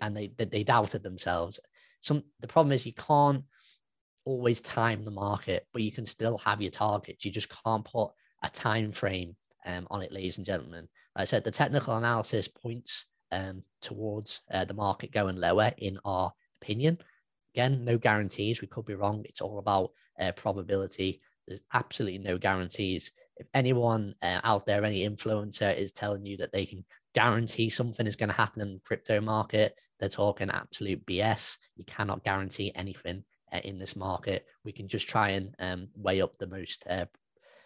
and 0.00 0.16
they 0.16 0.32
they 0.36 0.64
doubted 0.64 1.02
themselves. 1.02 1.60
Some 2.00 2.24
the 2.40 2.48
problem 2.48 2.72
is 2.72 2.86
you 2.86 2.94
can't 2.94 3.44
always 4.30 4.60
time 4.60 5.04
the 5.04 5.10
market, 5.10 5.66
but 5.72 5.82
you 5.82 5.90
can 5.90 6.06
still 6.06 6.38
have 6.38 6.62
your 6.62 6.70
targets. 6.70 7.24
You 7.24 7.32
just 7.32 7.52
can't 7.64 7.84
put 7.84 8.10
a 8.42 8.48
time 8.48 8.92
frame 8.92 9.36
um, 9.66 9.86
on 9.90 10.02
it, 10.02 10.12
ladies 10.12 10.36
and 10.36 10.46
gentlemen. 10.46 10.88
Like 11.16 11.22
I 11.22 11.24
said 11.24 11.44
the 11.44 11.50
technical 11.50 11.96
analysis 11.96 12.46
points 12.46 13.06
um, 13.32 13.64
towards 13.82 14.40
uh, 14.52 14.64
the 14.64 14.74
market 14.74 15.12
going 15.12 15.36
lower, 15.36 15.72
in 15.78 15.98
our 16.04 16.32
opinion. 16.62 16.98
Again, 17.54 17.84
no 17.84 17.98
guarantees. 17.98 18.60
We 18.60 18.68
could 18.68 18.86
be 18.86 18.94
wrong. 18.94 19.24
It's 19.24 19.40
all 19.40 19.58
about 19.58 19.90
uh, 20.20 20.32
probability. 20.32 21.20
There's 21.48 21.60
absolutely 21.72 22.18
no 22.18 22.38
guarantees. 22.38 23.10
If 23.36 23.48
anyone 23.52 24.14
uh, 24.22 24.40
out 24.44 24.64
there, 24.66 24.84
any 24.84 25.08
influencer, 25.08 25.76
is 25.76 25.90
telling 25.90 26.24
you 26.24 26.36
that 26.36 26.52
they 26.52 26.66
can 26.66 26.84
guarantee 27.14 27.70
something 27.70 28.06
is 28.06 28.16
going 28.16 28.28
to 28.28 28.36
happen 28.36 28.62
in 28.62 28.74
the 28.74 28.80
crypto 28.80 29.20
market. 29.20 29.74
They're 29.98 30.08
talking 30.08 30.50
absolute 30.50 31.04
BS. 31.04 31.56
You 31.74 31.84
cannot 31.84 32.22
guarantee 32.22 32.70
anything 32.76 33.24
uh, 33.52 33.60
in 33.64 33.78
this 33.78 33.96
market. 33.96 34.46
We 34.64 34.72
can 34.72 34.88
just 34.88 35.08
try 35.08 35.30
and 35.30 35.54
um, 35.58 35.88
weigh 35.96 36.22
up 36.22 36.36
the 36.36 36.46
most, 36.46 36.84
uh, 36.88 37.06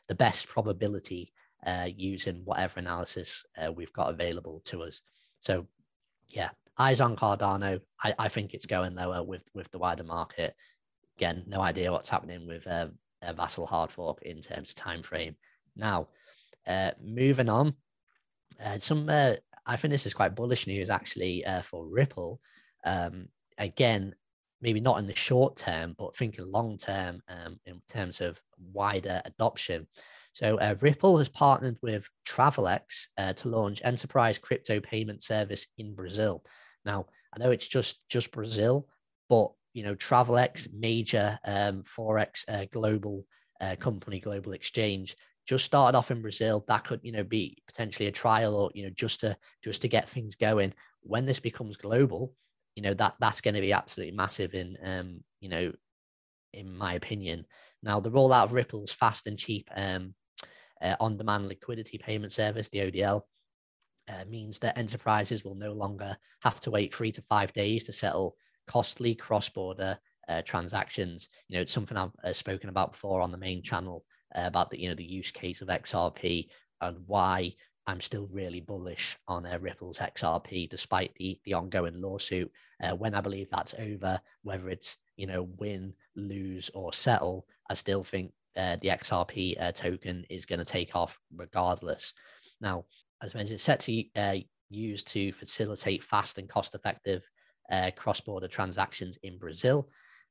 the 0.09 0.15
best 0.15 0.49
probability 0.49 1.33
uh, 1.67 1.89
using 1.95 2.43
whatever 2.45 2.81
analysis 2.81 3.45
uh, 3.57 3.73
we've 3.73 3.93
got 3.93 4.11
available 4.11 4.61
to 4.67 4.83
us. 4.83 5.01
So, 5.41 5.67
yeah, 6.29 6.51
eyes 6.79 7.01
on 7.01 7.17
Cardano. 7.17 7.81
I, 8.03 8.15
I 8.19 8.29
think 8.29 8.55
it's 8.55 8.67
going 8.67 8.95
lower 8.95 9.23
with 9.23 9.43
with 9.55 9.71
the 9.71 9.79
wider 9.79 10.05
market. 10.05 10.55
Again, 11.17 11.45
no 11.47 11.61
idea 11.61 11.93
what's 11.93 12.11
happening 12.11 12.47
with 12.47 12.67
uh, 12.67 12.89
Vasil 13.23 13.69
hard 13.69 13.91
fork 13.91 14.23
in 14.23 14.43
terms 14.43 14.71
of 14.71 14.77
time 14.77 15.03
frame. 15.03 15.37
Now, 15.77 16.09
uh, 16.67 16.91
moving 17.03 17.49
on, 17.49 17.75
some 18.79 19.09
uh, 19.09 19.35
I 19.67 19.77
think 19.77 19.93
this 19.93 20.07
is 20.07 20.15
quite 20.15 20.35
bullish 20.35 20.67
news 20.67 20.91
actually 20.91 21.45
uh, 21.45 21.63
for 21.63 21.87
Ripple. 21.87 22.41
Um, 22.85 23.29
again, 23.59 24.15
maybe 24.65 24.81
not 24.81 24.99
in 24.99 25.07
the 25.07 25.15
short 25.15 25.57
term, 25.57 25.95
but 25.99 26.17
thinking 26.17 26.51
long 26.51 26.79
term 26.79 27.21
um, 27.29 27.61
in 27.67 27.81
terms 27.87 28.23
of 28.23 28.41
wider 28.73 29.21
adoption. 29.27 29.87
So 30.33 30.59
uh, 30.59 30.75
Ripple 30.81 31.19
has 31.19 31.29
partnered 31.29 31.77
with 31.83 32.09
Travelex 32.27 32.81
uh, 33.19 33.35
to 33.35 33.49
launch 33.49 33.83
enterprise 33.85 34.39
crypto 34.39 34.81
payment 34.81 35.23
service 35.23 35.67
in 35.77 35.95
Brazil. 35.95 36.43
Now, 36.85 37.07
I 37.33 37.39
know 37.39 37.51
it's 37.51 37.69
just 37.69 38.01
just 38.09 38.33
Brazil, 38.33 38.89
but 39.29 39.51
you 39.75 39.85
know 39.85 39.95
Travelex, 39.95 40.69
major 40.73 41.39
um, 41.45 41.83
forex 41.83 42.45
uh, 42.49 42.65
global 42.73 43.27
uh, 43.61 43.77
company, 43.77 44.19
global 44.19 44.53
exchange, 44.53 45.15
just 45.47 45.67
started 45.67 45.97
off 45.97 46.11
in 46.11 46.23
Brazil. 46.23 46.65
That 46.69 46.85
could, 46.85 47.01
you 47.03 47.13
know, 47.13 47.25
be 47.25 47.59
potentially 47.67 48.09
a 48.09 48.13
trial 48.13 48.57
or, 48.57 48.71
you 48.75 48.85
know, 48.85 48.91
just 48.91 49.21
to 49.21 49.37
just 49.63 49.83
to 49.83 49.89
get 49.89 50.09
things 50.09 50.37
going. 50.37 50.73
When 51.03 51.27
this 51.27 51.41
becomes 51.41 51.77
global, 51.77 52.33
you 52.77 52.83
know, 52.83 52.95
that 52.95 53.15
that's 53.21 53.41
going 53.41 53.55
to 53.55 53.61
be 53.61 53.73
absolutely 53.73 54.17
massive 54.17 54.55
in 54.55 54.77
um, 54.85 55.21
you 55.41 55.49
know, 55.49 55.73
in 56.53 56.77
my 56.77 56.95
opinion. 56.95 57.47
Now 57.83 58.01
the 58.01 58.11
rollout 58.11 58.45
of 58.45 58.53
Ripple's 58.53 58.93
fast 58.93 59.27
and 59.27 59.39
cheap 59.39 59.69
um 59.75 60.15
uh, 60.83 60.97
on-demand 61.01 61.49
liquidity 61.49 61.99
payment 61.99 62.33
service, 62.33 62.69
the 62.69 62.81
ODL, 62.81 63.23
uh, 64.09 64.25
means 64.29 64.59
that 64.59 64.77
enterprises 64.77 65.45
will 65.45 65.55
no 65.55 65.73
longer 65.73 66.17
have 66.43 66.61
to 66.61 66.71
wait 66.71 66.95
three 66.95 67.11
to 67.13 67.23
five 67.23 67.53
days 67.55 67.85
to 67.85 67.93
settle 67.93 68.37
costly 68.67 69.15
cross-border 69.15 69.99
uh, 70.29 70.43
transactions. 70.43 71.29
You 71.49 71.57
know, 71.57 71.63
it's 71.63 71.73
something 71.73 71.97
I've 71.97 72.13
uh, 72.23 72.33
spoken 72.33 72.69
about 72.69 72.93
before 72.93 73.23
on 73.23 73.31
the 73.31 73.39
main 73.39 73.63
channel 73.63 74.05
uh, 74.35 74.43
about 74.45 74.71
the 74.71 74.81
you 74.81 74.89
know 74.89 74.95
the 74.95 75.05
use 75.05 75.31
case 75.31 75.61
of 75.63 75.69
XRP 75.69 76.49
and 76.81 76.99
why 77.07 77.55
I'm 77.87 78.01
still 78.01 78.29
really 78.33 78.61
bullish 78.61 79.19
on 79.29 79.45
uh, 79.45 79.59
Ripple's 79.61 79.99
XRP 79.99 80.69
despite 80.71 81.15
the 81.17 81.39
the 81.45 81.55
ongoing 81.55 82.01
lawsuit. 82.01 82.51
Uh, 82.83 82.95
when 82.97 83.15
I 83.15 83.21
believe 83.21 83.49
that's 83.51 83.75
over, 83.79 84.21
whether 84.43 84.69
it's 84.71 84.97
you 85.17 85.27
know 85.27 85.49
win, 85.59 85.93
lose, 86.17 86.71
or 86.75 86.93
settle, 86.93 87.47
I 87.71 87.75
still 87.75 88.03
think 88.03 88.33
uh, 88.57 88.77
the 88.81 88.89
XRP 88.89 89.61
uh, 89.61 89.73
token 89.73 90.25
is 90.31 90.47
going 90.47 90.61
to 90.61 90.65
take 90.65 90.97
off 90.97 91.21
regardless. 91.37 92.15
Now, 92.61 92.85
as 93.23 93.35
mentioned, 93.35 93.57
it's 93.57 93.65
set 93.65 93.81
to 93.81 94.05
uh, 94.17 94.37
use 94.71 95.03
to 95.05 95.33
facilitate 95.33 96.03
fast 96.03 96.39
and 96.39 96.49
cost-effective 96.49 97.29
uh, 97.71 97.91
cross-border 97.97 98.49
transactions 98.49 99.19
in 99.23 99.39
Brazil 99.39 99.89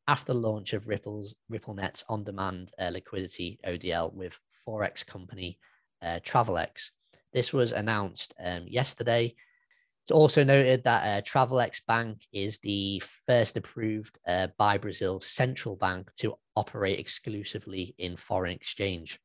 after 0.07 0.33
the 0.33 0.39
launch 0.39 0.73
of 0.73 0.87
Ripple's 0.87 1.35
RippleNet's 1.51 2.03
on-demand 2.09 2.71
liquidity 2.91 3.59
ODL 3.65 4.13
with 4.13 4.37
forex 4.67 5.05
company 5.05 5.59
Travelex. 6.03 6.89
This 7.33 7.51
was 7.51 7.71
announced 7.71 8.33
um, 8.43 8.65
yesterday. 8.67 9.35
It's 10.03 10.11
also 10.11 10.43
noted 10.43 10.83
that 10.83 11.03
uh, 11.03 11.21
Travelex 11.21 11.81
Bank 11.87 12.27
is 12.33 12.59
the 12.59 13.01
first 13.25 13.55
approved 13.55 14.19
uh, 14.27 14.47
by 14.57 14.77
Brazil's 14.77 15.25
central 15.25 15.75
bank 15.77 16.11
to 16.17 16.35
operate 16.55 16.99
exclusively 16.99 17.95
in 17.97 18.17
foreign 18.17 18.51
exchange. 18.51 19.19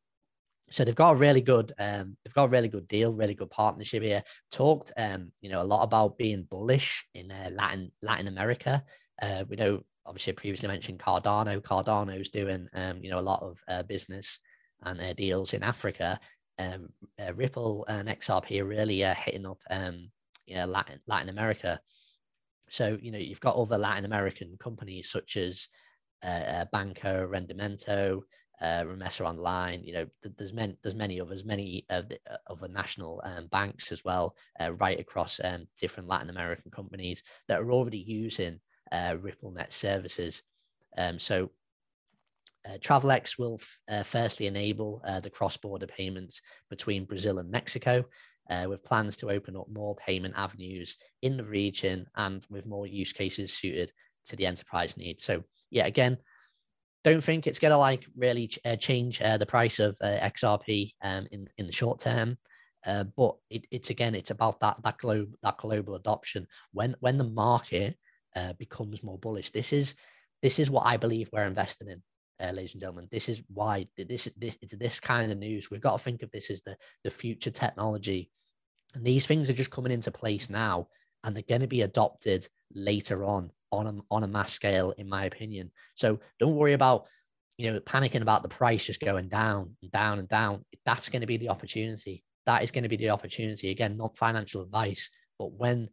So 0.71 0.85
they've 0.85 0.95
got 0.95 1.13
a 1.15 1.17
really 1.17 1.41
good, 1.41 1.73
um, 1.79 2.17
they've 2.25 2.35
got 2.35 2.45
a 2.45 2.49
really 2.49 2.69
good 2.69 2.87
deal, 2.87 3.13
really 3.13 3.35
good 3.35 3.51
partnership 3.51 4.03
here. 4.03 4.23
Talked, 4.53 4.93
um, 4.97 5.33
you 5.41 5.49
know, 5.49 5.63
a 5.63 5.65
lot 5.65 5.83
about 5.83 6.19
being 6.19 6.45
bullish 6.45 7.05
in 7.15 7.31
uh, 7.33 7.51
Latin 7.53 7.91
Latin 8.03 8.29
America. 8.29 8.85
Uh, 9.21 9.45
we 9.49 9.57
know 9.57 9.83
obviously 10.07 10.33
I 10.33 10.37
previously 10.37 10.69
mentioned 10.69 10.99
Cardano. 10.99 11.61
Cardano's 11.61 12.31
doing 12.31 12.69
um, 12.75 13.03
you 13.03 13.11
know 13.11 13.19
a 13.19 13.21
lot 13.21 13.43
of 13.43 13.59
uh, 13.69 13.83
business 13.83 14.39
and 14.83 15.01
uh, 15.01 15.13
deals 15.13 15.55
in 15.55 15.63
Africa. 15.63 16.21
Um, 16.59 16.91
uh, 17.21 17.35
Ripple 17.35 17.85
and 17.89 18.09
XRP 18.09 18.61
are 18.61 18.65
really 18.65 19.05
uh, 19.05 19.15
hitting 19.15 19.47
up 19.47 19.59
um, 19.71 20.11
yeah, 20.47 20.65
Latin 20.65 21.01
Latin 21.07 21.29
America. 21.29 21.81
So 22.71 22.99
you 23.01 23.13
know 23.13 23.19
you've 23.19 23.41
got 23.41 23.57
other 23.57 23.79
Latin 23.79 24.05
American 24.05 24.57
companies 24.59 25.11
such 25.11 25.37
as 25.37 25.69
uh, 26.25 26.27
uh 26.27 26.65
Banco 26.73 27.27
Rendimento, 27.27 28.25
uh, 28.61 28.83
Remessa 28.83 29.27
Online. 29.27 29.83
You 29.85 29.93
know 29.93 30.07
there's 30.37 30.53
many 30.53 30.77
there's 30.83 30.95
many 30.95 31.21
others, 31.21 31.45
many 31.45 31.87
of 31.91 32.09
the 32.09 32.19
uh, 32.31 32.37
other 32.51 32.69
national 32.69 33.23
um, 33.25 33.47
banks 33.47 33.93
as 33.93 34.05
well, 34.05 34.35
uh, 34.61 34.73
right 34.75 34.99
across 34.99 35.41
um, 35.45 35.67
different 35.79 36.09
Latin 36.09 36.31
American 36.31 36.71
companies 36.71 37.23
that 37.47 37.61
are 37.61 37.73
already 37.73 37.99
using 37.99 38.61
uh, 38.91 39.15
RippleNet 39.15 39.73
services. 39.73 40.43
Um, 40.97 41.19
so 41.19 41.51
uh, 42.67 42.79
Travelex 42.79 43.39
will 43.39 43.59
f- 43.61 43.81
uh, 43.89 44.03
firstly 44.03 44.47
enable 44.47 45.03
uh, 45.07 45.21
the 45.21 45.31
cross-border 45.31 45.87
payments 45.87 46.41
between 46.71 47.05
Brazil 47.05 47.39
and 47.39 47.51
Mexico, 47.51 48.05
uh, 48.51 48.67
with 48.69 48.83
plans 48.83 49.17
to 49.19 49.31
open 49.31 49.57
up 49.57 49.67
more 49.71 49.95
payment 49.97 50.35
avenues 50.37 50.97
in 51.23 51.37
the 51.37 51.45
region 51.45 52.07
and 52.17 52.47
with 52.49 52.67
more 52.67 52.87
use 52.87 53.13
cases 53.13 53.53
suited 53.53 53.93
to 54.27 54.37
the 54.37 54.47
enterprise 54.47 54.97
needs. 54.97 55.25
So 55.25 55.45
yeah, 55.71 55.87
again, 55.87 56.19
don't 57.05 57.23
think 57.23 57.47
it's 57.47 57.59
going 57.59 57.73
to 57.73 57.79
like 57.79 58.07
really 58.17 58.49
ch- 58.49 58.59
uh, 58.65 58.77
change 58.77 59.21
uh, 59.21 59.39
the 59.39 59.47
price 59.47 59.79
of 59.79 59.97
XRP 60.03 60.93
um, 61.03 61.27
in 61.31 61.49
in 61.59 61.67
the 61.67 61.73
short 61.73 62.01
term. 62.01 62.39
but 62.85 63.37
it, 63.51 63.67
it's 63.71 63.91
again, 63.91 64.15
it's 64.15 64.31
about 64.31 64.61
that 64.61 64.83
that 64.83 64.99
global 64.99 65.33
that 65.43 65.59
global 65.59 65.95
adoption. 65.95 66.47
When 66.73 66.97
when 67.01 67.19
the 67.19 67.25
market 67.25 67.97
uh, 68.39 68.53
becomes 68.55 69.03
more 69.03 69.19
bullish. 69.19 69.51
This 69.51 69.73
is 69.73 69.95
this 70.43 70.59
is 70.59 70.71
what 70.71 70.87
I 70.87 70.97
believe 70.97 71.29
we're 71.33 71.45
investing 71.45 71.89
in, 71.89 72.03
uh, 72.43 72.53
ladies 72.53 72.73
and 72.73 72.81
gentlemen. 72.81 73.09
This 73.11 73.29
is 73.29 73.43
why 73.53 73.87
this 73.97 74.29
this 74.37 74.57
this 74.73 75.01
kind 75.01 75.31
of 75.31 75.39
news. 75.39 75.71
We've 75.71 75.81
got 75.81 75.99
to 75.99 76.03
think 76.03 76.23
of 76.23 76.31
this 76.31 76.51
as 76.51 76.63
the 76.63 76.77
the 77.05 77.11
future 77.11 77.51
technology, 77.51 78.31
and 78.95 79.05
these 79.05 79.27
things 79.27 79.49
are 79.49 79.55
just 79.55 79.71
coming 79.71 79.93
into 79.93 80.11
place 80.11 80.51
now. 80.51 80.89
and 81.25 81.35
they're 81.35 81.43
going 81.43 81.63
to 81.63 81.67
be 81.67 81.83
adopted 81.83 82.49
later 82.73 83.25
on 83.25 83.51
on 83.73 83.87
a, 83.87 83.95
on 84.11 84.23
a 84.25 84.29
mass 84.29 84.53
scale, 84.53 84.93
in 84.97 85.09
my 85.09 85.25
opinion. 85.25 85.71
So 85.95 86.21
don't 86.39 86.57
worry 86.57 86.75
about 86.75 87.07
you 87.57 87.73
know 87.73 87.81
panicking 87.81 88.23
about 88.23 88.43
the 88.43 88.49
price 88.49 88.85
just 88.85 89.01
going 89.01 89.29
down 89.29 89.77
and 89.83 89.91
down 89.91 90.19
and 90.19 90.29
down. 90.29 90.65
That's 90.87 91.09
going 91.09 91.23
to 91.23 91.27
be 91.27 91.39
the 91.39 91.49
opportunity. 91.49 92.25
That 92.47 92.63
is 92.63 92.71
going 92.71 92.85
to 92.85 92.89
be 92.89 92.97
the 92.97 93.11
opportunity. 93.11 93.71
Again, 93.71 93.97
not 93.97 94.17
financial 94.17 94.63
advice, 94.63 95.11
but 95.39 95.53
when 95.53 95.91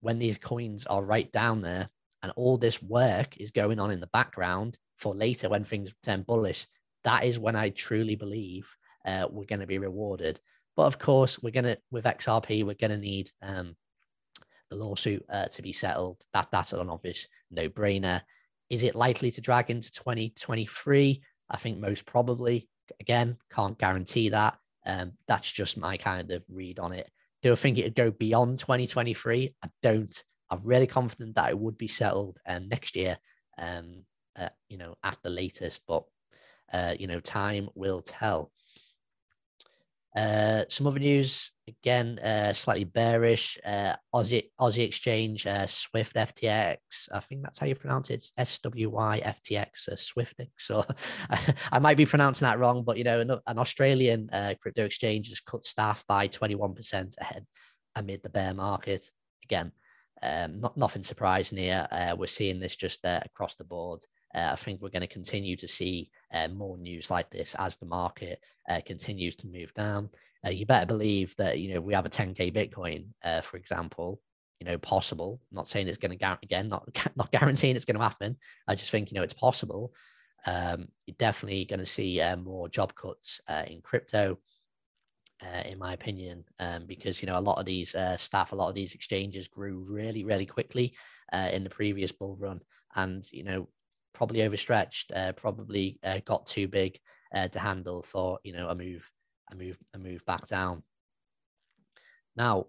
when 0.00 0.18
these 0.18 0.38
coins 0.38 0.86
are 0.86 1.02
right 1.02 1.30
down 1.32 1.62
there 1.62 1.88
and 2.24 2.32
all 2.36 2.56
this 2.56 2.82
work 2.82 3.36
is 3.36 3.50
going 3.50 3.78
on 3.78 3.90
in 3.90 4.00
the 4.00 4.06
background 4.06 4.78
for 4.96 5.14
later 5.14 5.50
when 5.50 5.62
things 5.62 5.92
turn 6.02 6.22
bullish, 6.22 6.66
that 7.04 7.24
is 7.24 7.38
when 7.38 7.54
I 7.54 7.68
truly 7.68 8.16
believe 8.16 8.66
uh, 9.04 9.28
we're 9.30 9.44
going 9.44 9.60
to 9.60 9.66
be 9.66 9.76
rewarded. 9.76 10.40
But 10.74 10.84
of 10.84 10.98
course, 10.98 11.38
we're 11.42 11.50
going 11.50 11.64
to 11.64 11.78
with 11.90 12.06
XRP, 12.06 12.64
we're 12.64 12.76
going 12.80 12.92
to 12.92 12.96
need 12.96 13.30
um, 13.42 13.76
the 14.70 14.76
lawsuit 14.76 15.22
uh, 15.28 15.48
to 15.48 15.60
be 15.60 15.74
settled. 15.74 16.24
That 16.32 16.48
that's 16.50 16.72
an 16.72 16.88
obvious 16.88 17.28
no 17.50 17.68
brainer. 17.68 18.22
Is 18.70 18.84
it 18.84 18.94
likely 18.94 19.30
to 19.32 19.42
drag 19.42 19.70
into 19.70 19.92
2023? 19.92 21.22
I 21.50 21.56
think 21.58 21.78
most 21.78 22.06
probably. 22.06 22.70
Again, 23.00 23.36
can't 23.52 23.78
guarantee 23.78 24.30
that. 24.30 24.56
Um, 24.86 25.12
that's 25.28 25.50
just 25.50 25.76
my 25.76 25.98
kind 25.98 26.30
of 26.30 26.42
read 26.48 26.78
on 26.78 26.92
it. 26.92 27.10
Do 27.42 27.52
I 27.52 27.56
think 27.56 27.76
it 27.76 27.84
would 27.84 27.94
go 27.94 28.10
beyond 28.10 28.60
2023? 28.60 29.54
I 29.62 29.68
don't. 29.82 30.24
I'm 30.54 30.66
really 30.66 30.86
confident 30.86 31.36
that 31.36 31.50
it 31.50 31.58
would 31.58 31.78
be 31.78 31.88
settled 31.88 32.38
uh, 32.46 32.60
next 32.60 32.96
year, 32.96 33.18
um, 33.58 34.04
uh, 34.38 34.48
you 34.68 34.78
know, 34.78 34.96
at 35.02 35.18
the 35.22 35.30
latest. 35.30 35.82
But 35.86 36.04
uh, 36.72 36.94
you 36.98 37.06
know, 37.06 37.20
time 37.20 37.68
will 37.74 38.02
tell. 38.02 38.50
Uh, 40.16 40.64
some 40.68 40.86
other 40.86 41.00
news 41.00 41.50
again, 41.66 42.20
uh, 42.20 42.52
slightly 42.52 42.84
bearish. 42.84 43.58
Uh, 43.64 43.96
Aussie 44.14 44.50
Aussie 44.60 44.86
Exchange, 44.86 45.44
uh, 45.46 45.66
Swift 45.66 46.14
FTX. 46.14 46.78
I 47.12 47.18
think 47.20 47.42
that's 47.42 47.58
how 47.58 47.66
you 47.66 47.74
pronounce 47.74 48.10
it. 48.10 48.14
It's 48.14 48.32
S 48.38 48.60
W 48.60 48.90
Y 48.90 49.22
FTX, 49.24 49.88
uh, 49.88 49.96
Swiftix. 49.96 50.50
So 50.58 50.84
I 51.72 51.78
might 51.80 51.96
be 51.96 52.06
pronouncing 52.06 52.46
that 52.46 52.60
wrong, 52.60 52.84
but 52.84 52.96
you 52.96 53.04
know, 53.04 53.20
an, 53.20 53.30
an 53.46 53.58
Australian 53.58 54.30
uh, 54.32 54.54
crypto 54.60 54.84
exchange 54.84 55.30
has 55.30 55.40
cut 55.40 55.66
staff 55.66 56.04
by 56.06 56.28
twenty 56.28 56.54
one 56.54 56.74
percent 56.74 57.16
ahead 57.20 57.44
amid 57.96 58.22
the 58.22 58.30
bear 58.30 58.54
market. 58.54 59.10
Again, 59.44 59.72
um, 60.24 60.60
not 60.60 60.76
nothing 60.76 61.02
surprising 61.02 61.58
here. 61.58 61.86
Uh, 61.90 62.16
we're 62.18 62.26
seeing 62.26 62.58
this 62.58 62.74
just 62.74 63.04
uh, 63.04 63.20
across 63.24 63.54
the 63.56 63.64
board. 63.64 64.00
Uh, 64.34 64.50
I 64.52 64.56
think 64.56 64.80
we're 64.80 64.88
going 64.88 65.02
to 65.02 65.06
continue 65.06 65.56
to 65.56 65.68
see 65.68 66.10
uh, 66.32 66.48
more 66.48 66.78
news 66.78 67.10
like 67.10 67.30
this 67.30 67.54
as 67.58 67.76
the 67.76 67.86
market 67.86 68.40
uh, 68.68 68.80
continues 68.84 69.36
to 69.36 69.48
move 69.48 69.72
down. 69.74 70.08
Uh, 70.44 70.50
you 70.50 70.66
better 70.66 70.86
believe 70.86 71.34
that 71.36 71.58
you 71.58 71.74
know 71.74 71.80
we 71.80 71.94
have 71.94 72.06
a 72.06 72.10
10k 72.10 72.54
Bitcoin, 72.54 73.06
for 73.42 73.56
example. 73.56 74.20
You 74.60 74.70
know, 74.70 74.78
possible. 74.78 75.42
not 75.52 75.68
saying 75.68 75.88
it's 75.88 75.98
going 75.98 76.16
to 76.16 76.38
again, 76.42 76.68
not 76.68 76.88
not 77.16 77.30
guaranteeing 77.30 77.76
it's 77.76 77.84
going 77.84 77.98
to 77.98 78.02
happen. 78.02 78.36
I 78.66 78.74
just 78.74 78.90
think 78.90 79.10
you 79.10 79.16
know 79.16 79.22
it's 79.22 79.34
possible. 79.34 79.92
Um, 80.46 80.88
you're 81.06 81.16
definitely 81.18 81.64
going 81.64 81.80
to 81.80 81.86
see 81.86 82.22
more 82.42 82.68
job 82.68 82.94
cuts 82.94 83.40
in 83.66 83.82
crypto. 83.82 84.38
Uh, 85.42 85.62
in 85.66 85.78
my 85.78 85.92
opinion, 85.92 86.44
um, 86.60 86.86
because 86.86 87.20
you 87.20 87.26
know 87.26 87.38
a 87.38 87.40
lot 87.40 87.58
of 87.58 87.66
these 87.66 87.94
uh, 87.94 88.16
staff, 88.16 88.52
a 88.52 88.54
lot 88.54 88.68
of 88.68 88.74
these 88.74 88.94
exchanges 88.94 89.48
grew 89.48 89.84
really, 89.88 90.24
really 90.24 90.46
quickly 90.46 90.94
uh, 91.32 91.50
in 91.52 91.64
the 91.64 91.70
previous 91.70 92.12
bull 92.12 92.36
run, 92.38 92.60
and 92.94 93.30
you 93.32 93.42
know 93.42 93.68
probably 94.12 94.42
overstretched, 94.42 95.10
uh, 95.12 95.32
probably 95.32 95.98
uh, 96.04 96.20
got 96.24 96.46
too 96.46 96.68
big 96.68 96.98
uh, 97.34 97.48
to 97.48 97.58
handle 97.58 98.02
for 98.02 98.38
you 98.44 98.52
know 98.52 98.68
a 98.68 98.74
move, 98.74 99.10
a 99.50 99.56
move, 99.56 99.76
a 99.92 99.98
move 99.98 100.24
back 100.24 100.46
down. 100.46 100.82
Now, 102.36 102.66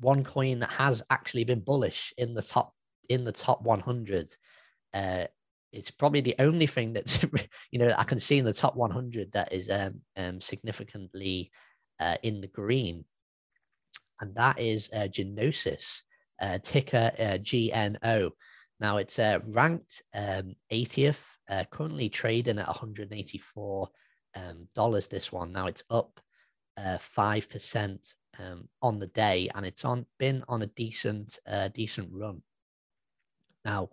one 0.00 0.24
coin 0.24 0.60
that 0.60 0.70
has 0.70 1.02
actually 1.10 1.44
been 1.44 1.60
bullish 1.60 2.12
in 2.18 2.34
the 2.34 2.42
top 2.42 2.74
in 3.08 3.24
the 3.24 3.32
top 3.32 3.62
100. 3.62 4.34
It's 5.72 5.90
probably 5.90 6.20
the 6.20 6.36
only 6.38 6.66
thing 6.66 6.92
that's 6.92 7.24
you 7.70 7.78
know 7.78 7.94
I 7.96 8.04
can 8.04 8.20
see 8.20 8.38
in 8.38 8.44
the 8.44 8.52
top 8.52 8.76
100 8.76 9.32
that 9.32 9.52
is 9.52 9.70
um, 9.70 10.00
um 10.16 10.40
significantly 10.40 11.50
uh, 12.00 12.16
in 12.22 12.40
the 12.40 12.48
green, 12.48 13.04
and 14.20 14.34
that 14.34 14.58
is 14.58 14.90
uh, 14.92 15.08
Gnosis, 15.16 16.02
uh, 16.40 16.58
ticker 16.62 17.12
uh, 17.18 17.38
GNO. 17.38 18.32
Now 18.80 18.96
it's 18.96 19.18
uh, 19.18 19.38
ranked 19.48 20.02
um, 20.12 20.56
80th, 20.72 21.20
uh, 21.48 21.64
currently 21.70 22.08
trading 22.08 22.58
at 22.58 22.66
184 22.66 23.88
um, 24.34 24.68
dollars. 24.74 25.08
This 25.08 25.30
one 25.30 25.52
now 25.52 25.66
it's 25.66 25.84
up 25.90 26.20
uh, 26.76 26.98
five 26.98 27.48
percent 27.48 28.14
um, 28.38 28.68
on 28.80 28.98
the 28.98 29.06
day, 29.06 29.48
and 29.54 29.64
it's 29.64 29.84
on 29.84 30.06
been 30.18 30.44
on 30.48 30.62
a 30.62 30.66
decent 30.66 31.38
uh, 31.46 31.68
decent 31.68 32.08
run. 32.12 32.42
Now, 33.64 33.90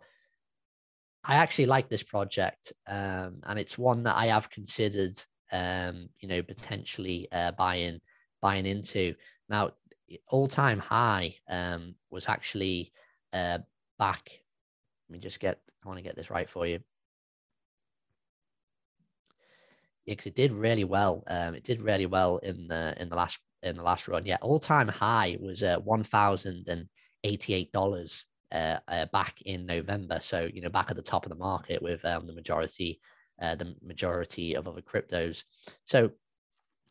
I 1.23 1.35
actually 1.35 1.65
like 1.65 1.89
this 1.89 2.03
project, 2.03 2.73
um, 2.87 3.41
and 3.45 3.59
it's 3.59 3.77
one 3.77 4.03
that 4.03 4.15
I 4.15 4.27
have 4.27 4.49
considered, 4.49 5.19
um, 5.51 6.09
you 6.19 6.29
know, 6.29 6.41
potentially 6.41 7.27
uh, 7.31 7.51
buying 7.51 7.99
buying 8.41 8.65
into. 8.65 9.15
Now, 9.49 9.71
all 10.29 10.47
time 10.47 10.79
high 10.79 11.35
um, 11.49 11.95
was 12.09 12.27
actually 12.29 12.93
uh, 13.33 13.59
back 13.97 14.41
let 15.09 15.13
me 15.13 15.19
just 15.19 15.39
get, 15.39 15.59
I 15.83 15.87
want 15.87 15.97
to 15.97 16.03
get 16.03 16.15
this 16.15 16.29
right 16.29 16.49
for 16.49 16.67
you. 16.67 16.79
Yeah, 20.05 20.13
because 20.13 20.27
it 20.27 20.35
did 20.35 20.51
really 20.51 20.83
well. 20.83 21.23
Um, 21.27 21.55
it 21.55 21.63
did 21.63 21.81
really 21.81 22.05
well 22.05 22.37
in 22.37 22.67
the 22.67 22.95
in 22.99 23.09
the 23.09 23.15
last 23.15 23.39
in 23.63 23.75
the 23.75 23.83
last 23.83 24.07
run. 24.07 24.25
Yeah, 24.25 24.37
all 24.41 24.59
time 24.59 24.87
high 24.87 25.37
was 25.39 25.63
uh, 25.63 25.79
one 25.79 26.03
thousand 26.03 26.67
and 26.67 26.87
eighty 27.23 27.53
eight 27.53 27.71
dollars 27.71 28.25
uh, 28.51 28.79
uh, 28.87 29.05
back 29.07 29.41
in 29.43 29.65
November. 29.65 30.19
So 30.21 30.49
you 30.53 30.61
know, 30.61 30.69
back 30.69 30.87
at 30.89 30.95
the 30.95 31.01
top 31.01 31.25
of 31.25 31.29
the 31.29 31.35
market 31.35 31.81
with 31.81 32.03
um, 32.05 32.27
the 32.27 32.33
majority 32.33 32.99
uh, 33.41 33.55
the 33.55 33.75
majority 33.81 34.55
of 34.55 34.67
other 34.67 34.81
cryptos. 34.81 35.43
So 35.85 36.11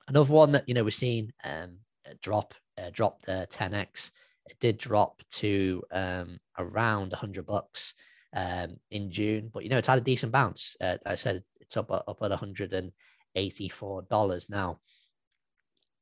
another 0.08 0.32
one 0.32 0.52
that 0.52 0.68
you 0.68 0.74
know 0.74 0.84
we're 0.84 0.90
seeing 0.90 1.32
um, 1.44 1.78
drop 2.22 2.54
uh, 2.78 2.90
the 2.90 3.46
10x 3.50 4.10
it 4.50 4.58
did 4.60 4.78
drop 4.78 5.22
to 5.30 5.82
um, 5.92 6.40
around 6.58 7.12
100 7.12 7.46
bucks 7.46 7.94
um, 8.34 8.76
in 8.90 9.10
June, 9.10 9.50
but 9.52 9.62
you 9.62 9.68
know 9.68 9.78
it's 9.78 9.88
had 9.88 9.98
a 9.98 10.02
decent 10.02 10.32
bounce. 10.32 10.76
Uh, 10.80 10.96
I 11.06 11.14
said 11.14 11.42
it's 11.60 11.76
up 11.76 11.90
up 11.90 12.18
at 12.22 12.30
184 12.30 14.02
dollars 14.02 14.46
now, 14.48 14.80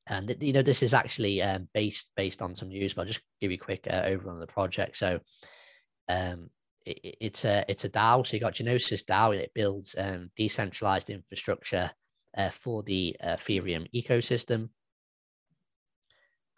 and 0.09 0.37
you 0.41 0.53
know 0.53 0.63
this 0.63 0.83
is 0.83 0.95
actually 0.95 1.43
um, 1.43 1.69
based 1.75 2.11
based 2.17 2.43
on 2.43 2.55
some 2.55 2.69
news. 2.69 2.95
But 2.95 3.03
I'll 3.03 3.09
just 3.09 3.23
give 3.41 3.51
you 3.51 3.57
a 3.57 3.65
quick 3.65 3.87
uh, 3.91 4.03
over 4.05 4.31
on 4.31 4.39
the 4.39 4.47
project. 4.47 4.97
So, 4.97 5.21
um, 6.09 6.51
it, 6.85 7.17
it's 7.21 7.45
a 7.45 7.65
it's 7.69 7.85
a 7.85 7.89
DAO. 7.89 8.27
So 8.27 8.37
you 8.37 8.41
got 8.41 8.61
Gnosis 8.61 9.05
DAO, 9.05 9.33
and 9.33 9.41
it 9.41 9.53
builds 9.55 9.95
um, 9.99 10.31
decentralized 10.37 11.11
infrastructure 11.11 11.91
uh, 12.37 12.51
for 12.51 12.83
the 12.83 13.17
uh, 13.23 13.37
Ethereum 13.37 13.89
ecosystem. 13.95 14.69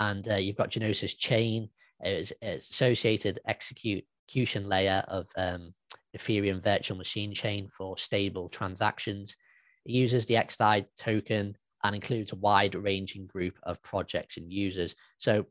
And 0.00 0.28
uh, 0.28 0.36
you've 0.36 0.56
got 0.56 0.76
Gnosis 0.76 1.14
Chain, 1.14 1.70
it's, 2.00 2.32
associated 2.42 3.40
execution 3.48 4.68
layer 4.68 5.02
of 5.08 5.26
um, 5.36 5.74
Ethereum 6.16 6.62
virtual 6.62 6.96
machine 6.96 7.34
chain 7.34 7.68
for 7.76 7.96
stable 7.96 8.48
transactions. 8.48 9.36
It 9.84 9.92
uses 9.92 10.26
the 10.26 10.34
XDAI 10.34 10.86
token 10.98 11.56
and 11.84 11.94
includes 11.94 12.32
a 12.32 12.36
wide 12.36 12.74
ranging 12.74 13.26
group 13.26 13.58
of 13.62 13.82
projects 13.82 14.36
and 14.36 14.52
users. 14.52 14.94
So 15.16 15.46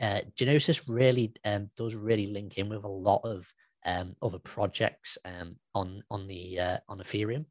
uh, 0.00 0.20
Gnosis 0.38 0.88
really 0.88 1.32
um, 1.44 1.70
does 1.76 1.94
really 1.94 2.26
link 2.26 2.56
in 2.56 2.68
with 2.68 2.84
a 2.84 2.88
lot 2.88 3.20
of 3.24 3.52
um, 3.84 4.16
other 4.22 4.38
projects 4.38 5.18
um, 5.24 5.56
on 5.74 6.02
on 6.10 6.26
the 6.26 6.58
uh, 6.58 6.78
on 6.88 6.98
Ethereum, 6.98 7.46